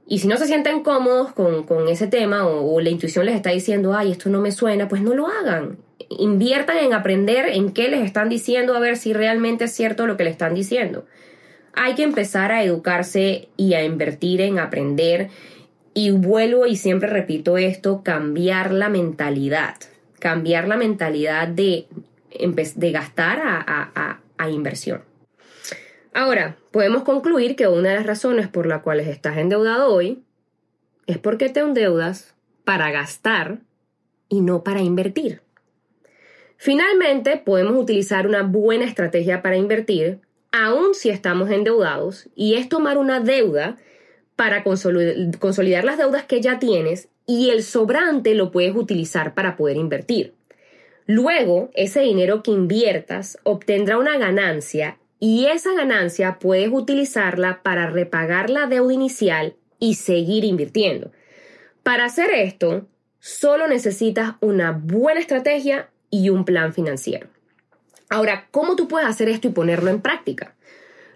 Y 0.09 0.20
si 0.20 0.29
no 0.29 0.37
se 0.37 0.46
sienten 0.46 0.83
cómodos 0.83 1.33
con, 1.33 1.88
ese 1.88 2.07
tema 2.07 2.46
o, 2.46 2.74
o, 2.74 2.81
la 2.81 2.90
intuición 2.90 3.26
les 3.26 3.35
está 3.35 3.50
diciendo, 3.50 3.94
ay, 3.94 4.12
esto 4.12 4.29
no 4.29 4.40
me 4.40 4.52
suena, 4.52 4.87
pues 4.88 5.02
no 5.02 5.14
lo 5.14 5.26
hagan. 5.26 5.79
Inviertan 6.09 6.79
en 6.79 6.92
aprender 6.92 7.46
en 7.48 7.72
qué 7.72 7.88
les 7.88 8.05
están 8.05 8.29
diciendo 8.29 8.76
a 8.76 8.81
ver 8.81 8.96
si 8.96 9.12
realmente 9.12 9.64
es 9.64 9.72
cierto 9.72 10.07
lo 10.07 10.16
que 10.16 10.24
le 10.24 10.31
están 10.31 10.55
diciendo. 10.55 11.07
Hay 11.74 11.94
que 11.94 12.05
empezar 12.05 12.52
a 12.52 12.62
educarse 12.62 13.48
y 13.57 13.74
a 13.74 13.85
invertir 13.85 14.40
en 14.40 14.59
aprender. 14.59 15.29
Y 15.92 16.11
vuelvo 16.11 16.66
y 16.66 16.76
siempre 16.76 17.09
repito 17.09 17.59
esto, 17.59 18.02
cambiar 18.02 18.72
la 18.72 18.88
mentalidad. 18.88 19.74
Cambiar 20.20 20.68
la 20.68 20.76
mentalidad 20.76 21.48
de, 21.48 21.87
de 22.38 22.92
gastar 22.92 23.40
a, 23.44 24.20
a 24.38 24.51
inversión. 24.51 25.03
Ahora, 26.14 26.57
podemos 26.70 27.03
concluir 27.03 27.57
que 27.57 27.68
una 27.68 27.90
de 27.90 27.96
las 27.96 28.07
razones 28.07 28.49
por 28.49 28.66
las 28.66 28.83
cuales 28.83 29.09
estás 29.09 29.37
endeudado 29.37 29.92
hoy 29.92 30.22
es 31.07 31.18
porque 31.18 31.49
te 31.49 31.61
endeudas 31.61 32.35
para 32.64 32.90
gastar 32.90 33.59
y 34.29 34.40
no 34.40 34.64
para 34.64 34.81
invertir. 34.81 35.42
Finalmente, 36.57 37.37
podemos 37.37 37.77
utilizar 37.77 38.27
una 38.27 38.42
buena 38.42 38.87
estrategia 38.87 39.42
para 39.42 39.57
invertir, 39.57 40.20
aun 40.53 40.94
si 40.94 41.11
estamos 41.11 41.51
endeudados, 41.51 42.29
y 42.35 42.55
es 42.55 42.68
tomar 42.68 42.96
una 42.96 43.20
deuda 43.20 43.77
para 44.37 44.64
consolidar 44.64 45.85
las 45.85 45.99
deudas 45.99 46.25
que 46.25 46.40
ya 46.40 46.59
tienes 46.59 47.09
y 47.27 47.51
el 47.51 47.62
sobrante 47.62 48.35
lo 48.35 48.51
puedes 48.51 48.75
utilizar 48.77 49.35
para 49.35 49.57
poder 49.57 49.77
invertir. 49.77 50.36
Luego, 51.07 51.71
ese 51.75 52.01
dinero 52.01 52.42
que 52.42 52.51
inviertas 52.51 53.38
obtendrá 53.45 53.99
una 53.99 54.19
ganancia 54.19 54.99
y 55.21 55.47
esa 55.47 55.73
ganancia 55.75 56.38
puedes 56.38 56.69
utilizarla 56.73 57.62
para 57.62 57.88
repagar 57.88 58.51
la 58.51 58.66
deuda 58.66 58.92
inicial 58.92 59.55
y 59.79 59.95
seguir 59.95 60.45
invirtiendo. 60.45 61.12
Para 61.83 62.05
hacer 62.05 62.31
esto, 62.31 62.87
solo 63.21 63.69
necesitas 63.69 64.35
una 64.40 64.73
buena 64.73 65.21
estrategia 65.21 65.88
y 66.11 66.31
un 66.31 66.45
plan 66.45 66.73
financiero. 66.75 67.29
Ahora, 68.11 68.49
¿cómo 68.51 68.77
tú 68.77 68.88
puedes 68.88 69.09
hacer 69.09 69.29
esto 69.29 69.49
y 69.49 69.53
ponerlo 69.53 69.90
en 69.90 70.01
práctica? 70.01 70.55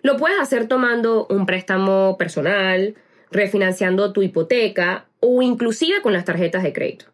Lo 0.03 0.17
puedes 0.17 0.41
hacer 0.41 0.67
tomando 0.67 1.27
un 1.29 1.47
préstamo 1.47 2.17
personal, 2.17 2.95
refinanciando 3.31 4.13
tu 4.13 4.23
hipoteca 4.23 5.07
o 5.21 5.43
inclusive 5.43 6.01
con 6.03 6.13
las 6.13 6.25
tarjetas 6.25 6.63
de 6.63 6.73
crédito. 6.73 7.07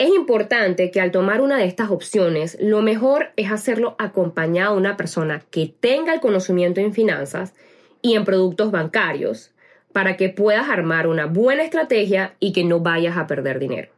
Es 0.00 0.08
importante 0.08 0.90
que 0.90 0.98
al 1.02 1.10
tomar 1.10 1.42
una 1.42 1.58
de 1.58 1.66
estas 1.66 1.90
opciones, 1.90 2.56
lo 2.58 2.80
mejor 2.80 3.32
es 3.36 3.52
hacerlo 3.52 3.96
acompañado 3.98 4.72
de 4.72 4.80
una 4.80 4.96
persona 4.96 5.42
que 5.50 5.74
tenga 5.78 6.14
el 6.14 6.20
conocimiento 6.20 6.80
en 6.80 6.94
finanzas 6.94 7.52
y 8.00 8.14
en 8.14 8.24
productos 8.24 8.70
bancarios 8.70 9.52
para 9.92 10.16
que 10.16 10.30
puedas 10.30 10.70
armar 10.70 11.06
una 11.06 11.26
buena 11.26 11.64
estrategia 11.64 12.34
y 12.40 12.52
que 12.54 12.64
no 12.64 12.80
vayas 12.80 13.18
a 13.18 13.26
perder 13.26 13.58
dinero. 13.58 13.92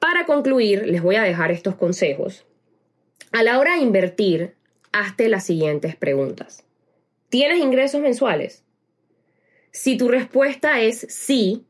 Para 0.00 0.26
concluir, 0.26 0.86
les 0.86 1.00
voy 1.00 1.16
a 1.16 1.22
dejar 1.22 1.50
estos 1.50 1.76
consejos. 1.76 2.44
A 3.32 3.42
la 3.42 3.58
hora 3.58 3.76
de 3.76 3.80
invertir, 3.80 4.54
hazte 4.92 5.30
las 5.30 5.46
siguientes 5.46 5.96
preguntas. 5.96 6.62
¿Tienes 7.30 7.58
ingresos 7.58 8.02
mensuales? 8.02 8.64
Si 9.70 9.96
tu 9.96 10.08
respuesta 10.08 10.82
es 10.82 11.06
sí, 11.08 11.64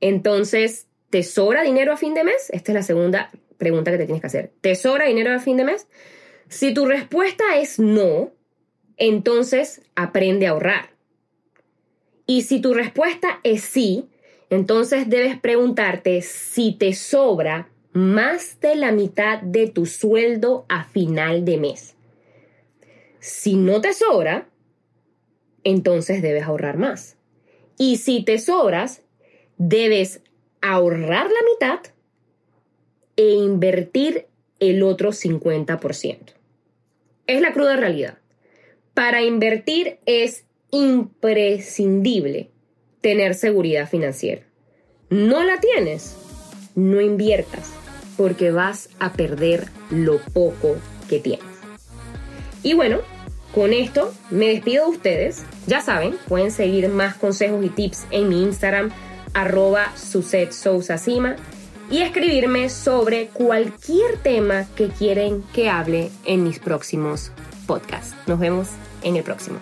entonces 0.00 0.86
¿Te 1.12 1.22
sobra 1.22 1.62
dinero 1.62 1.92
a 1.92 1.98
fin 1.98 2.14
de 2.14 2.24
mes? 2.24 2.48
Esta 2.54 2.72
es 2.72 2.74
la 2.74 2.82
segunda 2.82 3.30
pregunta 3.58 3.90
que 3.90 3.98
te 3.98 4.06
tienes 4.06 4.22
que 4.22 4.28
hacer. 4.28 4.52
¿Te 4.62 4.74
sobra 4.74 5.04
dinero 5.04 5.34
a 5.34 5.40
fin 5.40 5.58
de 5.58 5.64
mes? 5.64 5.86
Si 6.48 6.72
tu 6.72 6.86
respuesta 6.86 7.58
es 7.58 7.78
no, 7.78 8.32
entonces 8.96 9.82
aprende 9.94 10.46
a 10.46 10.52
ahorrar. 10.52 10.88
Y 12.26 12.40
si 12.40 12.62
tu 12.62 12.72
respuesta 12.72 13.40
es 13.42 13.60
sí, 13.60 14.08
entonces 14.48 15.10
debes 15.10 15.38
preguntarte 15.38 16.22
si 16.22 16.72
te 16.72 16.94
sobra 16.94 17.68
más 17.92 18.58
de 18.60 18.74
la 18.74 18.90
mitad 18.90 19.42
de 19.42 19.66
tu 19.66 19.84
sueldo 19.84 20.64
a 20.70 20.84
final 20.84 21.44
de 21.44 21.58
mes. 21.58 21.94
Si 23.20 23.56
no 23.56 23.82
te 23.82 23.92
sobra, 23.92 24.48
entonces 25.62 26.22
debes 26.22 26.44
ahorrar 26.44 26.78
más. 26.78 27.18
Y 27.76 27.98
si 27.98 28.24
te 28.24 28.38
sobras, 28.38 29.02
debes 29.58 30.22
ahorrar 30.62 31.26
la 31.26 31.40
mitad 31.52 31.80
e 33.16 33.28
invertir 33.30 34.26
el 34.60 34.82
otro 34.82 35.10
50%. 35.10 36.18
Es 37.26 37.40
la 37.40 37.52
cruda 37.52 37.76
realidad. 37.76 38.18
Para 38.94 39.22
invertir 39.22 39.98
es 40.06 40.44
imprescindible 40.70 42.50
tener 43.00 43.34
seguridad 43.34 43.88
financiera. 43.88 44.42
No 45.10 45.42
la 45.44 45.60
tienes, 45.60 46.16
no 46.74 47.00
inviertas, 47.00 47.72
porque 48.16 48.50
vas 48.50 48.88
a 48.98 49.12
perder 49.12 49.66
lo 49.90 50.18
poco 50.32 50.76
que 51.08 51.18
tienes. 51.18 51.44
Y 52.62 52.74
bueno, 52.74 53.00
con 53.54 53.72
esto 53.72 54.14
me 54.30 54.48
despido 54.48 54.86
de 54.86 54.90
ustedes. 54.92 55.44
Ya 55.66 55.82
saben, 55.82 56.16
pueden 56.28 56.50
seguir 56.50 56.88
más 56.88 57.16
consejos 57.16 57.64
y 57.64 57.68
tips 57.68 58.06
en 58.10 58.28
mi 58.28 58.42
Instagram 58.42 58.90
arroba 59.34 59.92
Suset 59.96 60.52
Sousa 60.52 60.98
Cima 60.98 61.36
y 61.90 62.02
escribirme 62.02 62.70
sobre 62.70 63.28
cualquier 63.28 64.16
tema 64.18 64.66
que 64.74 64.88
quieren 64.88 65.42
que 65.52 65.68
hable 65.68 66.10
en 66.24 66.44
mis 66.44 66.58
próximos 66.58 67.32
podcasts. 67.66 68.14
Nos 68.26 68.38
vemos 68.38 68.68
en 69.02 69.16
el 69.16 69.22
próximo. 69.22 69.58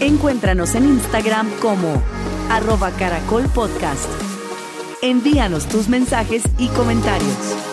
Encuéntranos 0.00 0.74
en 0.74 0.86
Instagram 0.86 1.48
como 1.60 2.02
arroba 2.50 2.90
caracol 2.90 3.44
podcast. 3.54 4.06
Envíanos 5.02 5.66
tus 5.66 5.88
mensajes 5.88 6.42
y 6.58 6.68
comentarios. 6.68 7.69